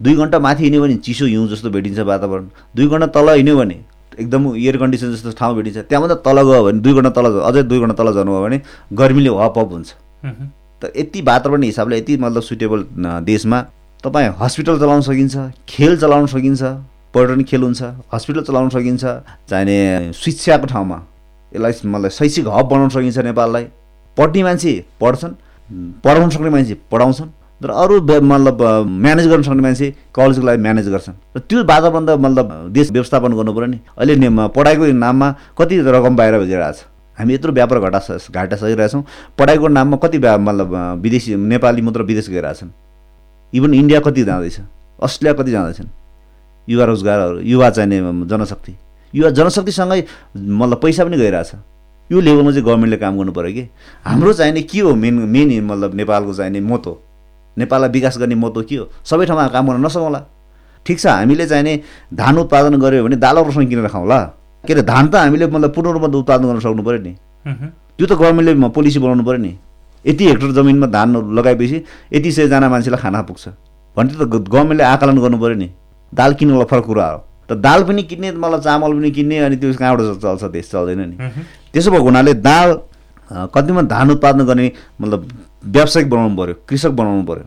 दुई 0.00 0.14
घन्टा 0.14 0.38
माथि 0.38 0.62
हिँड्यो 0.62 0.82
भने 0.82 0.96
चिसो 1.06 1.26
हिउँ 1.26 1.46
जस्तो 1.48 1.70
भेटिन्छ 1.70 1.98
वातावरण। 2.10 2.44
दुई 2.74 2.86
घन्टा 2.88 3.06
तल 3.14 3.28
हिँड्यो 3.30 3.56
भने 3.56 3.78
एकदम 4.18 4.54
एयर 4.56 4.76
कन्डिसन 4.76 5.12
जस्तो 5.14 5.30
ठाउँ 5.38 5.54
भेटिन्छ। 5.56 5.78
त्यहाँभन्दा 5.78 6.14
तल 6.26 6.42
गयो 6.42 6.62
भने 6.64 6.78
दुई 6.82 6.92
घन्टा 6.94 7.10
तल 7.14 7.26
अझै 7.38 7.62
दुई 7.62 7.78
घन्टा 7.78 7.94
तल 8.02 8.12
जानुभयो 8.14 8.42
भने 8.42 8.60
गर्मीले 8.98 9.30
हपअप 9.38 9.72
हुन्छ। 9.72 9.88
त 10.82 10.92
यति 10.96 11.22
वातावरण 11.22 11.62
हिसाबले 11.62 11.98
यति 11.98 12.16
मतलब 12.18 12.42
सुइटेबल 12.42 12.84
देशमा 13.30 13.58
तपाईँ 14.04 14.34
हस्पिटल 14.40 14.78
चलाउन 14.78 15.00
सकिन्छ 15.06 15.50
खेल 15.68 15.98
चलाउन 15.98 16.26
सकिन्छ 16.26 16.62
पर्यटन 17.14 17.42
खेल 17.44 17.62
हुन्छ 17.62 17.82
हस्पिटल 18.14 18.42
चलाउन 18.42 18.68
सकिन्छ 18.68 19.04
चाहिने 19.50 20.12
शिक्षाको 20.14 20.66
ठाउँमा। 20.66 20.98
यसलाई 21.52 21.72
मतलब 21.84 22.10
शैक्षिक 22.10 22.46
हब 22.48 22.66
बनाउन 22.68 22.88
सकिन्छ 22.88 23.18
नेपाललाई। 23.18 23.64
पढ्ने 24.16 24.42
मान्छे 24.42 24.72
पढ्छन् 25.00 25.34
पढाउन 26.04 26.30
सक्ने 26.30 26.50
मान्छे 26.50 26.74
पढाउँछन् 26.92 27.28
तर 27.60 27.70
अरू 27.72 28.00
मतलब 28.22 28.62
म्यानेज 28.86 29.26
गर्न 29.28 29.42
सक्ने 29.42 29.62
मान्छे 29.62 29.94
कलेजको 30.14 30.46
लागि 30.46 30.62
म्यानेज 30.62 30.88
गर्छन्। 30.88 31.14
र 31.36 31.40
त्यो 31.40 31.64
वातावरण 31.64 32.06
त 32.06 32.10
मतलब 32.18 32.46
देश 32.72 32.90
व्यवस्थापन 32.92 33.32
गर्नु 33.34 33.52
पऱ्यो 33.52 33.66
नि। 33.66 33.78
अहिले 33.98 34.14
पढाइको 34.54 34.92
नाममा 34.94 35.28
कति 35.58 35.80
रकम 35.80 36.16
बाहिर 36.16 36.38
गइरहेको 36.38 36.72
छ? 36.72 36.84
हामी 37.18 37.34
यत्रो 37.34 37.52
व्यापार 37.52 37.78
घाटा 37.80 37.98
घाटा 38.30 38.56
सकिरहेछौँ 38.56 39.02
पढाइको 39.38 39.68
नाममा 39.68 39.96
कति 39.98 40.18
मतलब 40.18 41.00
विदेशी 41.02 41.34
नेपाली 41.34 41.82
मात्र 41.82 42.02
विदेश 42.02 42.28
गइरहेछन् 42.30 42.70
इभन 43.52 43.74
इन्डिया 43.74 44.00
कति 44.00 44.24
जाँदैछ? 44.24 44.58
अस्ट्रेलिया 45.02 45.42
कति 45.42 45.50
जाँदैछन्? 45.50 45.88
युवा 46.68 46.84
रोजगारहरू 46.84 47.40
युवा 47.40 47.70
चाहिने 47.70 47.98
जनशक्ति। 48.28 48.72
युवा 49.14 49.30
जनशक्तिसँगै 49.30 50.04
मतलब 50.36 50.78
पैसा 50.82 51.04
पनि 51.04 51.16
गइरहेछ। 51.16 51.52
यो 52.10 52.20
लेभलमा 52.20 52.50
चाहिँ 52.50 52.64
गभर्मेन्टले 52.64 52.96
काम 52.96 53.16
गर्नु 53.18 53.32
पऱ्यो 53.32 53.52
कि? 53.52 53.64
हाम्रो 54.04 54.32
चाहिने 54.32 54.62
के 54.62 54.80
हो 54.80 54.94
मेन 54.94 55.14
मेन 55.28 55.64
मतलब 55.64 55.94
नेपालको 55.94 56.34
चाहिने 56.34 56.60
मोतो 56.60 56.92
नेपाललाई 57.56 57.90
विकास 57.90 58.18
गर्ने 58.18 58.34
मोतो 58.34 58.62
के 58.62 58.76
हो? 58.76 58.84
सबै 59.04 59.26
ठाउँमा 59.26 59.48
काम 59.48 59.66
गर्न 59.68 59.84
नसकौँला। 59.84 60.20
ठिक 60.86 60.98
छ 61.00 61.06
हामीले 61.06 61.46
चाहिने 61.46 61.72
धान 62.14 62.38
उत्पादन 62.38 62.76
गऱ्यो 62.80 63.04
भने 63.04 63.16
दाल 63.16 63.38
रोसँग 63.44 63.68
किनेर 63.68 63.88
खाउँला। 63.88 64.18
के 64.64 64.72
अरे 64.72 64.82
धान 64.82 65.08
त 65.08 65.14
हामीले 65.16 65.46
मतलब 65.46 65.72
पूर्ण 65.74 65.92
रूपमा 65.92 66.08
उत्पादन 66.18 66.44
गर्न 66.48 66.60
सक्नु 66.60 66.82
पऱ्यो 66.82 67.00
नि। 67.00 67.12
त्यो 67.96 68.06
त 68.06 68.12
गभर्मेन्टले 68.12 68.68
पोलिसी 68.68 68.98
बनाउनु 68.98 69.24
पऱ्यो 69.24 69.40
नि। 69.40 69.52
यति 70.04 70.24
हेक्टर 70.28 70.52
जमिनमा 70.56 70.86
धान 70.86 71.16
लगाएपछि 71.36 71.84
यति 72.12 72.30
सयजना 72.32 72.68
मान्छेलाई 72.68 73.00
खाना 73.00 73.22
पुग्छ। 73.28 73.44
भने 73.96 74.12
त 74.16 74.22
गभर्मेन्टले 74.28 74.84
आकलन 74.84 75.18
गर्नु 75.18 75.38
पऱ्यो 75.38 75.56
नि। 75.58 75.68
दाल 76.14 76.34
किन्नुलाई 76.34 76.66
फरक 76.70 76.84
कुरा 76.84 77.06
हो। 77.06 77.18
त 77.48 77.52
दाल 77.56 77.84
पनि 77.84 78.02
किन्ने 78.02 78.32
मतलब 78.32 78.60
चामल 78.62 78.92
पनि 78.92 79.10
किन्ने 79.10 79.38
अनि 79.38 79.56
त्यो 79.56 79.72
कहाँबाट 79.74 80.20
चल्छ 80.22 80.44
देश 80.52 80.70
चल्दैन 80.70 81.00
नि। 81.00 81.16
त्यसो 81.72 81.90
भएको 81.90 82.04
हुनाले 82.04 82.34
दाल 82.34 82.68
कतिमा 83.54 83.82
धान 83.92 84.10
उत्पादन 84.10 84.44
गर्ने 84.46 84.72
मतलब 85.00 85.28
व्यावसायिक 85.64 86.10
बनाउनु 86.10 86.36
पऱ्यो 86.36 86.54
कृषक 86.68 86.92
बनाउनु 86.96 87.24
पऱ्यो 87.28 87.44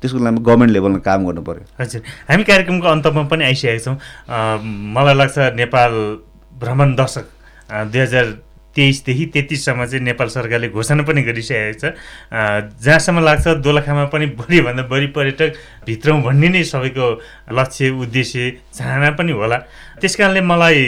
त्यसको 0.00 0.18
लागि 0.18 0.42
गभर्मेन्ट 0.46 0.72
लेभलमा 0.72 0.98
काम 1.02 1.26
गर्नु 1.26 1.42
पऱ्यो 1.42 1.64
हजुर। 1.80 2.02
हामी 2.30 2.44
कार्यक्रमको 2.44 2.88
अन्तमा 2.88 3.22
पनि 3.30 3.44
आइसकेका 3.44 3.78
छौँ। 3.84 3.96
मलाई 4.94 5.14
लाग्छ 5.14 5.38
नेपाल 5.58 5.92
भ्रमण 6.60 6.94
दशक 6.94 7.26
दुई 7.90 8.00
हजार 8.00 8.26
तेइसदेखि 8.78 9.26
तेत्तिससम्म 9.34 9.84
चाहिँ 9.84 10.04
नेपाल 10.04 10.28
सरकारले 10.30 10.68
घोषणा 10.70 11.02
पनि 11.02 11.22
गरिसकेको 11.26 11.78
छ। 11.82 11.92
जहाँसम्म 12.78 13.24
लाग्छ 13.26 13.46
दोलखामा 13.66 14.04
पनि 14.14 14.26
बढीभन्दा 14.38 14.82
बढी 14.86 15.06
पर्यटक 15.18 15.50
भित्रौँ 15.86 16.20
भन्ने 16.22 16.48
नै 16.48 16.62
सबैको 16.64 17.06
लक्ष्य 17.58 17.90
उद्देश्य 18.06 18.50
चाहना 18.78 19.10
पनि 19.18 19.32
होला। 19.34 19.58
त्यस 20.00 20.16
कारणले 20.16 20.40
मलाई 20.46 20.82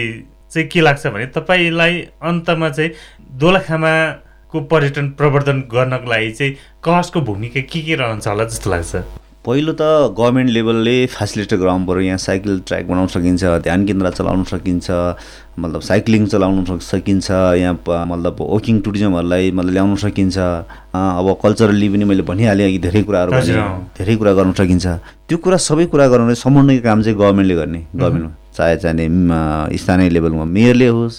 चाहिँ 0.51 0.69
के 0.69 0.81
लाग्छ 0.81 1.07
भने 1.07 1.27
तपाईँलाई 1.35 2.01
अन्तमा 2.23 2.69
चाहिँ 2.71 2.91
दोलखामाको 3.39 4.61
पर्यटन 4.71 5.09
प्रवर्धन 5.19 5.61
गर्नको 5.73 6.11
लागि 6.11 6.31
चाहिँ 6.31 6.53
कसको 6.87 7.21
भूमिका 7.27 7.61
के 7.67 7.81
के 7.83 7.95
रहन्छ 7.95 8.27
होला 8.27 8.45
जस्तो 8.45 8.71
लाग्छ? 8.71 8.97
पहिलो 9.41 9.73
त 9.73 10.13
गभर्मेन्ट 10.13 10.51
लेभलले 10.53 10.95
फेसिलिटी 11.17 11.57
गराउनु 11.57 11.87
पऱ्यो 11.87 12.01
यहाँ 12.01 12.19
साइकल 12.21 12.59
ट्र्याक 12.69 12.85
बनाउन 12.87 13.07
सकिन्छ 13.09 13.45
ध्यान 13.65 13.87
केन्द्र 13.87 14.11
चलाउन 14.13 14.43
सकिन्छ 14.45 14.91
मतलब 15.61 15.81
साइक्लिङ 15.81 16.27
चलाउन 16.27 16.65
सक- 16.65 16.83
सकिन्छ 16.83 17.31
यहाँ 17.31 17.75
मतलब 17.89 18.37
वकिङ 18.41 18.81
टुरिज्महरूलाई 18.81 19.51
मतलब 19.51 19.73
ल्याउन 19.73 19.97
सकिन्छ। 19.97 20.39
अब 20.39 21.37
कल्चरली 21.43 21.89
पनि 21.89 22.05
मैले 22.05 22.23
भनिहालेँ 22.23 22.67
अघि 22.67 22.79
धेरै 22.79 23.03
कुराहरू। 23.03 23.33
धेरै 23.99 24.17
कुरा 24.17 24.33
गर्न 24.35 24.53
सकिन्छ। 24.53 24.87
त्यो 25.29 25.39
कुरा 25.39 25.57
सबै 25.69 25.87
कुरा 25.87 26.09
गराउने 26.09 26.35
समन्वय 26.35 26.79
काम 26.87 27.03
चाहिँ 27.03 27.19
गभर्मेन्टले 27.19 27.55
गर्ने। 27.55 27.81
गभर्मेन्टमा 27.97 28.37
चाहे 28.57 28.77
चाहिने 28.77 29.07
स्थानीय 29.79 30.09
लेभलमा 30.11 30.45
मेयरले 30.45 30.87
होस् 30.89 31.17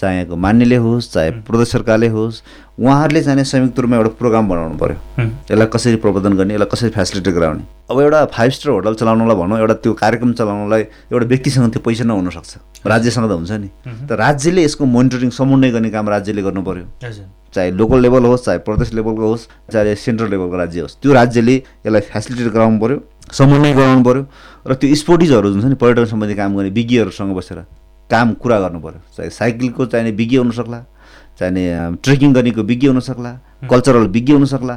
चाहे 0.00 0.14
यहाँको 0.16 0.36
मान्यले 0.36 0.76
होस् 0.84 1.12
चाहे 1.12 1.30
प्रदेश 1.46 1.68
सरकारले 1.68 2.08
होस् 2.08 2.40
उहाँहरूले 2.80 3.22
चाहिने 3.22 3.44
संयुक्त 3.44 3.78
रूपमा 3.80 3.96
एउटा 3.96 4.10
प्रोग्राम 4.18 4.48
बनाउनु 4.48 4.76
पऱ्यो। 4.78 4.96
यसलाई 5.52 5.66
कसरी 5.66 5.96
प्रबन्धन 6.00 6.32
गर्ने 6.32 6.54
यसलाई 6.54 6.68
कसरी 6.72 6.90
फेसिलिटी 6.90 7.32
गराउने। 7.32 7.62
अब 7.90 8.00
एउटा 8.00 8.24
फाइभ 8.32 8.50
स्टार 8.50 8.72
होटल 8.72 8.94
चलाउनलाई 8.94 9.36
भनौँ 9.36 9.58
एउटा 9.60 9.74
त्यो 9.84 9.92
कार्यक्रम 9.92 10.32
चलाउनलाई 10.32 10.82
एउटा 11.12 11.26
व्यक्तिसँग 11.26 11.72
त्यो 11.72 11.82
पैसा 11.86 12.04
नहुनसक्छ 12.04 12.56
राज्यसँग 12.86 13.28
त 13.28 13.32
हुन्छ 13.32 13.52
नि। 13.52 13.68
त 14.08 14.12
राज्यले 14.12 14.64
यसको 14.64 14.84
मोनिटरिङ 14.84 15.30
समन्वय 15.30 15.70
गर्ने 15.70 15.90
काम 15.90 16.08
राज्यले 16.08 16.42
गर्नु 16.42 16.62
पऱ्यो 16.62 16.84
हजुर। 17.04 17.26
चाहे 17.54 17.70
लोकल 17.70 18.00
लेभल 18.00 18.24
होस् 18.24 18.44
चाहे 18.44 18.58
प्रदेश 18.68 18.92
लेभलको 18.94 19.26
होस् 19.28 19.46
चाहे 19.72 19.94
सेन्ट्रल 19.96 20.30
लेभलको 20.30 20.56
राज्य 20.56 20.80
होस् 20.80 20.96
त्यो 21.02 21.12
राज्यले 21.12 21.54
यसलाई 21.86 22.00
फेसिलिटी 22.12 22.50
गराउनु 22.50 22.78
पऱ्यो 22.80 22.98
समन्वय 23.32 23.72
गराउनु 23.72 24.02
पऱ्यो 24.04 24.22
र 24.66 24.74
त्यो 24.80 24.94
स्पोर्टिजहरू 25.02 25.48
हुन्छ 25.52 25.64
नि 25.64 25.76
पर्यटन 25.82 26.04
सम्बन्धी 26.12 26.34
काम 26.34 26.56
गर्ने 26.56 26.70
विज्ञहरूसँग 26.78 27.34
बसेर 27.36 27.58
काम 28.10 28.32
कुरा 28.42 28.58
गर्नु 28.60 28.80
पऱ्यो 28.80 29.00
चाहे 29.16 29.30
साइकलको 29.30 29.86
चाहिने 29.92 30.10
विज्ञ 30.20 30.36
हुन 30.36 30.50
सक्ला 30.60 30.80
चाहिने 31.38 31.62
ट्रेकिङ 32.04 32.32
गर्नेको 32.32 32.62
विज्ञ 32.62 32.86
हुन 32.88 33.00
सक्ला 33.00 33.32
कल्चरल 33.70 34.06
विज्ञ 34.16 34.32
हुन 34.32 34.44
सक्ला 34.54 34.76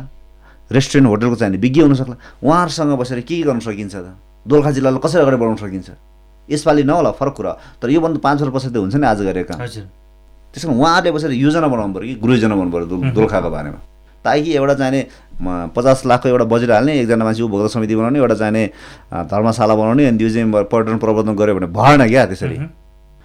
रेस्टुरेन्ट 0.72 1.10
होटलको 1.10 1.36
चाहिने 1.36 1.58
विज्ञ 1.58 1.82
हुन 1.82 1.94
सक्ला 1.94 2.16
उहाँहरूसँग 2.44 2.98
बसेर 3.00 3.20
के 3.22 3.36
के 3.36 3.44
गर्न 3.44 3.60
सकिन्छ 3.60 3.96
त? 3.96 4.08
दोलखा 4.48 4.72
जिल्लालाई 4.72 5.00
कसरी 5.04 5.22
अगाडि 5.22 5.38
बढाउन 5.38 5.56
सकिन्छ? 5.56 5.90
यसपालि 6.50 6.84
नहोला 6.84 7.12
फरक 7.12 7.34
कुरा। 7.34 7.52
तर 7.82 7.90
योभन्दा 7.90 8.20
पाँच 8.24 8.42
वर्ष 8.42 8.54
पछि 8.56 8.74
त 8.74 8.78
हुन्छ 8.78 8.96
नि 8.96 9.08
आज 9.08 9.22
गरेको 9.22 9.54
काम। 9.54 9.62
हजुर। 9.62 9.84
त्यसमा 10.54 10.74
उहाँहरूले 10.74 11.12
बसेर 11.12 11.32
योजना 11.32 11.68
बनाउनु 11.68 11.94
पऱ्यो 11.94 12.08
कि 12.08 12.16
गृह 12.16 12.34
योजना 12.36 12.56
बनाउनु 12.56 12.72
पऱ्यो 12.72 12.86
दोल- 12.86 13.14
दोलखाको 13.14 13.50
बारेमा। 13.50 13.80
ताकि 14.26 14.54
एउटा 14.56 14.74
चाहिने 14.74 15.08
म, 15.42 15.68
पचास 15.76 16.06
लाखको 16.06 16.30
एउटा 16.30 16.46
बजेट 16.46 16.70
हाल्ने 16.72 17.00
एकजना 17.00 17.24
मान्छे 17.26 17.44
उपभोक्ता 17.44 17.68
समिति 17.68 17.96
बनाउने 17.96 18.20
एउटा 18.20 18.36
चाहिने 18.36 18.70
अ, 19.14 19.24
धर्मशाला 19.24 19.76
बनाउने 19.76 20.06
अनि 20.06 20.18
त्यो 20.18 20.30
चाहिँ 20.30 20.52
पर्यटन 20.52 20.98
प्रबन्धन 20.98 21.36
गऱ्यो 21.36 21.56
भने 21.56 21.68
भएन 21.68 22.08
क्या 22.08 22.26
त्यसरी। 22.26 22.58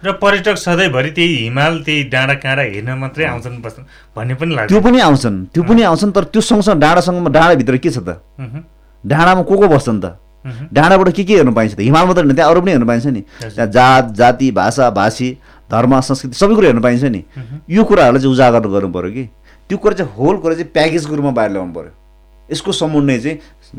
र 0.05 0.11
पर्यटक 0.11 0.57
सधैँभरि 0.57 1.11
त्यही 1.11 1.35
हिमाल 1.35 1.83
त्यही 1.83 2.03
डाँडा 2.03 2.33
काँडा 2.33 2.61
हेर्न 2.61 2.89
मात्रै 2.97 3.25
आउँछन् 3.25 3.61
बस्छन् 3.61 3.85
भन्ने 4.17 4.33
पनि 4.33 4.55
लाग्छ। 4.55 4.69
त्यो 4.71 4.81
पनि 4.81 4.99
आउँछन्। 4.99 5.45
त्यो 5.45 5.63
पनि 5.63 5.81
आउँछन् 5.81 6.11
तर 6.11 6.23
त्यो 6.23 6.41
सँगसँगै 6.41 6.79
डाँडासँग 6.79 7.27
डाँडाभित्र 7.29 7.77
के 7.77 7.89
छ 7.89 7.97
त। 7.97 8.21
डाँडामा 9.05 9.41
को 9.41 9.57
को 9.57 9.67
बस्छन् 9.67 10.01
त। 10.01 10.17
डाँडाबाट 10.45 11.09
के 11.15 11.23
के 11.23 11.33
हेर्नु 11.35 11.53
पाइन्छ 11.53 11.75
त? 11.75 11.79
हिमाल 11.79 12.05
मात्रै 12.07 12.23
होइन 12.23 12.35
त्यहाँ 12.35 12.51
अरू 12.51 12.61
पनि 12.61 12.71
हेर्नु 12.71 12.87
पाइन्छ 12.87 13.05
नि। 13.07 13.21
त्यहाँ 13.41 13.67
जात 13.71 14.11
जाति 14.17 14.51
भाषा 14.51 14.89
भाषी 14.89 15.37
धर्म 15.71 15.99
संस्कृति 15.99 16.35
सबै 16.35 16.55
कुरो 16.55 16.67
हेर्नु 16.67 16.81
पाइन्छ 16.81 17.03
नि। 17.03 17.23
यो 17.69 17.83
कुराहरूलाई 17.83 18.21
चाहिँ 18.21 18.33
उजागर 18.33 18.67
गर्नु 18.67 18.91
पऱ्यो 18.91 19.11
कि? 19.11 19.23
त्यो 19.69 19.77
कुरा 19.77 19.95
चाहिँ 19.95 20.11
होल 20.17 20.37
कुरा 20.37 20.53
चाहिँ 20.55 20.71
प्याकेजको 20.73 21.15
रूपमा 21.15 21.31
बाहिर 21.31 21.51
ल्याउनु 21.51 21.73
पऱ्यो। 21.73 21.91
यसको 22.49 22.71
समन्वय 22.71 23.19
चाहिँ 23.19 23.37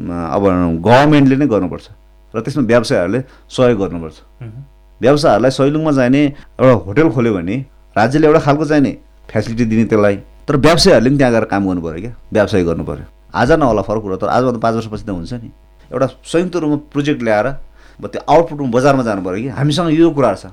अब 0.08 0.42
गभर्मेन्टले 0.80 1.36
नै 1.36 1.46
गर्नुपर्छ 1.46 1.86
र 2.34 2.40
त्यसमा 2.40 2.62
व्यवसायहरूले 2.64 3.20
सहयोग 3.50 3.78
गर्नुपर्छ। 3.78 4.16
मह्म। 4.42 4.60
व्यवसायहरूलाई 5.00 5.50
सैलुङमा 5.50 5.92
चाहिने 5.92 6.22
एउटा 6.56 6.74
होटल 6.86 7.08
खोल्यो 7.10 7.32
भने 7.34 7.56
राज्यले 7.96 8.26
एउटा 8.26 8.40
खालको 8.40 8.64
चाहिने 8.64 8.92
फेसिलिटी 9.28 9.64
दिने 9.64 9.84
त्यसलाई। 9.90 10.16
तर 10.48 10.56
व्यवसायहरूले 10.56 11.10
पनि 11.10 11.18
त्यहाँ 11.18 11.32
गएर 11.32 11.44
काम 11.52 11.62
गर्नु 11.68 11.82
पऱ्यो 11.82 12.00
क्या। 12.00 12.12
व्यवसाय 12.32 12.62
गर्नु 12.64 12.84
पऱ्यो। 12.84 13.04
आज 13.34 13.50
नहोला 13.52 13.82
फरक 13.82 14.02
कुरा 14.02 14.16
तर 14.16 14.28
आजभन्दा 14.32 14.60
पाँच 14.64 14.74
वर्षपछि 14.74 15.04
त 15.04 15.10
हुन्छ 15.10 15.32
नि। 15.42 15.50
एउटा 15.92 16.06
संयुक्त 16.24 16.56
रूपमा 16.56 16.76
प्रोजेक्ट 16.92 17.22
ल्याएर 17.22 17.48
त्यो 18.02 18.20
आउटपुटमा 18.26 18.70
बजारमा 18.74 19.02
जानु 19.02 19.22
पऱ्यो 19.22 19.42
कि 19.42 19.48
हामीसँग 19.54 19.90
यो 19.94 20.10
कुराहरू 20.10 20.36
छ। 20.36 20.46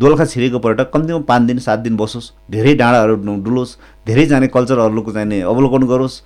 दोलखा 0.00 0.24
छिरेको 0.24 0.58
पर्यटक 0.58 0.90
कम्तीमा 0.90 1.18
पाँच 1.22 1.42
दिन 1.46 1.58
सात 1.62 1.78
दिन 1.86 1.96
बसोस् 1.96 2.50
धेरै 2.50 2.74
डाँडाहरू 2.74 3.14
डुलोस् 3.46 3.76
धेरै 4.06 4.24
जाने 4.26 4.46
कल्चरहरूको 4.50 5.12
चाहिने 5.12 5.40
अवलोकन 5.46 5.86
गरोस् 5.86 6.16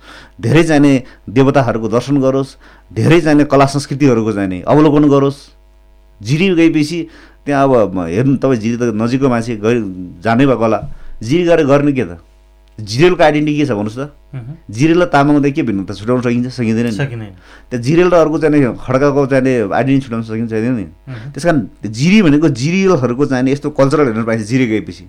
धेरै 0.41 0.63
जाने 0.63 0.91
देवताहरूको 1.29 1.87
दर्शन 1.87 2.17
गरोस् 2.17 2.55
धेरै 2.91 3.19
जाने 3.21 3.43
कला 3.45 3.65
संस्कृतिहरूको 3.67 4.31
चाहिने 4.31 4.61
अवलोकन 4.65 5.05
गरोस्। 5.09 5.37
जिरी 6.21 6.49
गएपछि 6.55 6.99
त्यहाँ 7.45 7.63
अब 7.63 7.99
हेर्नु 7.99 8.35
तपाईँ 8.41 8.59
जिरी 8.59 8.77
त 8.77 8.83
नजिकको 8.95 9.29
मान्छे 9.29 9.55
गइ 9.61 9.75
जानै 10.23 10.45
भएको 10.49 10.63
होला। 10.63 10.79
जिरी 11.21 11.43
गएर 11.45 11.61
गर्ने 11.65 11.91
के 11.93 12.05
त? 12.05 12.17
जिरेलको 12.79 13.23
आइडेन्टिटी 13.23 13.57
के 13.57 13.65
छ 13.65 13.71
भन्नुहोस् 13.71 13.99
त। 13.99 14.11
जिरेल 14.67 15.01
र 15.01 15.05
तामाङदेखि 15.07 15.55
के 15.55 15.63
भिन्नता 15.63 15.93
छुट्याउन 15.95 16.21
सकिन्छ 16.21 16.47
सकिँदैन 16.59 16.87
नि। 16.91 17.29
त्यहाँ 17.71 17.81
जिरेल 17.81 18.09
र 18.11 18.15
अर्को 18.19 18.37
चाहिने 18.43 18.59
खड्काको 18.75 19.25
चाहिने 19.31 19.53
आइडेन्टिटी 19.71 20.03
छुट्याउन 20.03 20.23
सकिन्छ 20.27 20.49
छैन 20.51 20.75
नि। 20.75 20.85
त्यस 21.31 21.43
कारण 21.45 21.59
जिरी 21.87 22.21
भनेको 22.21 22.47
जिरियलहरूको 22.51 23.25
चाहिने 23.31 23.51
यस्तो 23.51 23.69
कल्चरल 23.71 24.05
हेर्नु 24.11 24.25
पाइन्छ 24.27 24.43
जिरे 24.43 24.65
गएपछि। 24.67 25.03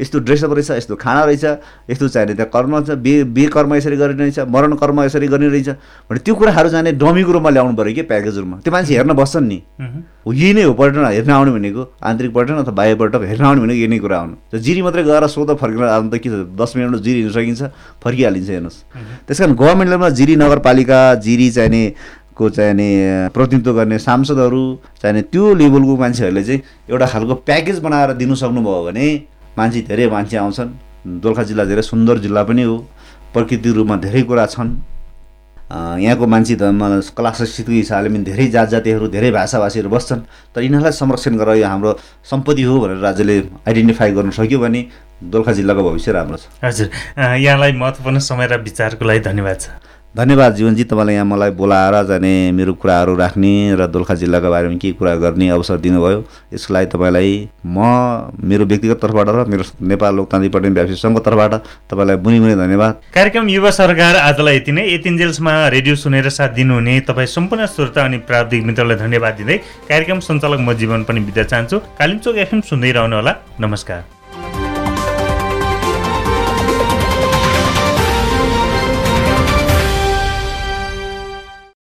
यस्तो 0.00 0.18
ड्रेसअप 0.18 0.52
रहेछ 0.52 0.70
यस्तो 0.70 0.96
खाना 0.96 1.22
रहेछ 1.24 1.44
यस्तो 1.90 2.08
चाहिने 2.08 2.34
त्यहाँ 2.34 2.50
कर्म 2.50 2.72
छ 2.84 2.90
बे 2.98 3.12
बे 3.24 3.46
कर्म 3.50 3.74
यसरी 3.74 3.96
गर्ने 3.96 4.22
रहेछ 4.22 4.38
मरण 4.48 4.74
कर्म 4.76 5.02
यसरी 5.02 5.28
गर्ने 5.28 5.48
रहेछ। 5.48 5.68
भने 6.10 6.18
त्यो 6.18 6.34
कुराहरू 6.34 6.68
जाने 6.68 6.92
डमीको 6.94 7.32
रूपमा 7.32 7.50
ल्याउनु 7.50 7.76
पऱ्यो 7.76 7.94
कि 7.94 8.02
प्याकेजहरूमा। 8.02 8.56
त्यो 8.62 8.72
मान्छे 8.72 8.94
हेर्न 8.94 9.12
बस्छन् 9.12 9.48
नि। 9.48 9.58
हो 10.26 10.32
यही 10.32 10.52
नै 10.54 10.62
हो 10.62 10.72
पर्यटन 10.74 11.04
हेर्न 11.04 11.30
आउने 11.30 11.52
भनेको। 11.52 11.82
आन्तरिक 11.98 12.32
पर्यटन 12.34 12.54
अथवा 12.62 12.74
बाह्य 12.78 12.94
पर्यटक 12.94 13.22
हेर्न 13.28 13.44
आउने 13.44 13.60
भनेको 13.60 13.78
यही 13.78 13.88
नै 13.88 13.98
कुरा 13.98 14.16
आउनु 14.18 14.58
जिरी 14.58 14.82
मात्रै 14.82 15.02
गएर 15.02 15.26
सोध 15.26 15.50
फर्केर 15.56 15.84
आउनु 15.88 16.10
त 16.10 16.22
के 16.22 16.28
छ? 16.30 16.46
दस 16.54 16.72
मिनटमा 16.76 16.98
जिरी 17.02 17.18
हिँड्न 17.18 17.34
सकिन्छ 17.34 17.62
फर्किहालिन्छ 18.04 18.48
हेर्नुहोस्। 18.50 18.78
त्यस 19.26 19.38
कारण 19.40 19.54
गभर्मेन्ट 19.54 19.90
लेभलमा 19.90 20.08
जिरी 20.14 20.36
नगरपालिका 20.36 21.00
जिरी 21.26 21.50
चाहिने 21.50 21.82
को 22.38 22.48
चाहिने 22.54 22.88
प्रतिनिधित्व 23.34 23.72
गर्ने 23.74 23.98
सांसदहरू 23.98 24.62
चाहिने 25.02 25.22
त्यो 25.26 25.54
लेभलको 25.58 25.96
मान्छेहरूले 25.96 26.42
चाहिँ 26.44 26.60
एउटा 26.86 27.06
खालको 27.06 27.34
प्याकेज 27.42 27.78
बनाएर 27.82 28.12
दिनु 28.14 28.34
सक्नुभयो 28.38 28.82
भने 28.84 29.06
मान्छे 29.56 29.80
धेरै 29.88 30.06
मान्छे 30.10 30.36
आउँछन्। 30.36 30.70
दोलखा 31.22 31.42
जिल्ला 31.48 31.64
धेरै 31.64 31.82
सुन्दर 31.82 32.18
जिल्ला 32.18 32.42
पनि 32.44 32.62
हो। 32.62 32.76
प्रकृति 33.32 33.70
रूपमा 33.72 33.96
धेरै 33.96 34.22
कुरा 34.28 34.46
छन्। 34.46 34.70
यहाँको 35.68 36.26
मान्छे 36.26 36.54
मलाई 36.56 37.12
कला 37.12 37.30
संस्कृतिको 37.36 37.72
हिसाबले 37.72 38.08
पनि 38.08 38.24
धेरै 38.24 38.46
जात 38.48 38.68
जातिहरू 38.72 39.08
धेरै 39.08 39.30
भाषाभाषीहरू 39.36 39.88
बस्छन्। 39.92 40.20
तर 40.54 40.60
यिनीहरूलाई 40.64 40.92
संरक्षण 40.96 41.36
गरेर 41.36 41.56
यो 41.60 41.66
हाम्रो 41.68 41.90
सम्पत्ति 42.24 42.62
हो 42.62 42.74
भनेर 42.80 42.98
राज्यले 43.04 43.36
आइडेन्टिफाई 43.68 44.10
गर्नु 44.16 44.32
सक्यो 44.32 44.58
भने 44.58 44.80
दोलखा 45.28 45.52
जिल्लाको 45.52 45.82
भविष्य 45.84 46.12
राम्रो 46.12 46.36
छ। 46.36 46.44
हजुर। 46.64 46.88
यहाँलाई 47.36 47.72
महत्त्वपूर्ण 47.72 48.18
समय 48.18 48.46
र 48.48 48.56
विचारको 48.64 49.04
लागि 49.04 49.20
धन्यवाद 49.28 49.60
छ। 49.60 49.68
धन्यवाद 50.18 50.54
जीवनजी 50.54 50.84
तपाईँले 50.84 51.12
यहाँ 51.14 51.24
मलाई 51.24 51.50
बोलाएर 51.54 51.94
जाने 52.06 52.50
मेरो 52.50 52.72
कुराहरू 52.74 53.14
राख्ने 53.16 53.78
र 53.78 53.86
दोलखा 53.86 54.14
जिल्लाको 54.18 54.50
बारेमा 54.50 54.76
के 54.82 54.90
कुरा 54.98 55.14
गर्ने 55.14 55.48
अवसर 55.54 55.78
दिनुभयो। 55.78 56.18
यसको 56.54 56.74
लागि 56.74 56.86
तपाईँलाई 56.90 57.30
म 57.62 57.78
मेरो 58.34 58.64
व्यक्तिगत 58.66 58.98
तर्फबाट 58.98 59.28
र 59.30 59.44
मेरो 59.46 59.64
नेपाल 59.78 60.14
लोकतान्त्रिक 60.18 60.52
पार्टी 60.52 60.68
व्यापारी 60.74 60.96
सङ्घको 60.98 61.22
तर्फबाट 61.22 61.54
तपाईँलाई 61.86 62.16
बुनि 62.18 62.38
बुनि 62.42 62.54
धन्यवाद। 62.58 63.14
कार्यक्रम 63.14 63.48
युवा 63.48 63.70
सरकार 63.70 64.16
आजलाई 64.26 64.56
यति 64.56 64.72
नै। 64.74 64.82
यतिन्जेल्समा 64.90 65.54
रेडियो 65.78 65.94
सुनेर 65.94 66.28
साथ 66.34 66.50
दिनुहुने 66.58 66.98
तपाईँ 67.06 67.30
सम्पूर्ण 67.38 67.66
श्रोता 67.78 68.04
अनि 68.04 68.18
प्राविधिक 68.26 68.66
मित्रलाई 68.66 68.96
धन्यवाद 68.98 69.34
दिँदै 69.38 69.56
कार्यक्रम 69.86 70.18
सञ्चालक 70.26 70.60
म 70.66 70.74
जीवन 70.74 71.06
पनि 71.06 71.20
बिदा 71.30 71.42
चाहन्छु। 71.46 71.78
कालिम्चोक 71.94 72.36
एफएम 72.42 72.60
सुन्दै 72.66 72.90
रहनुहोला। 72.90 73.32
नमस्कार। 73.62 74.17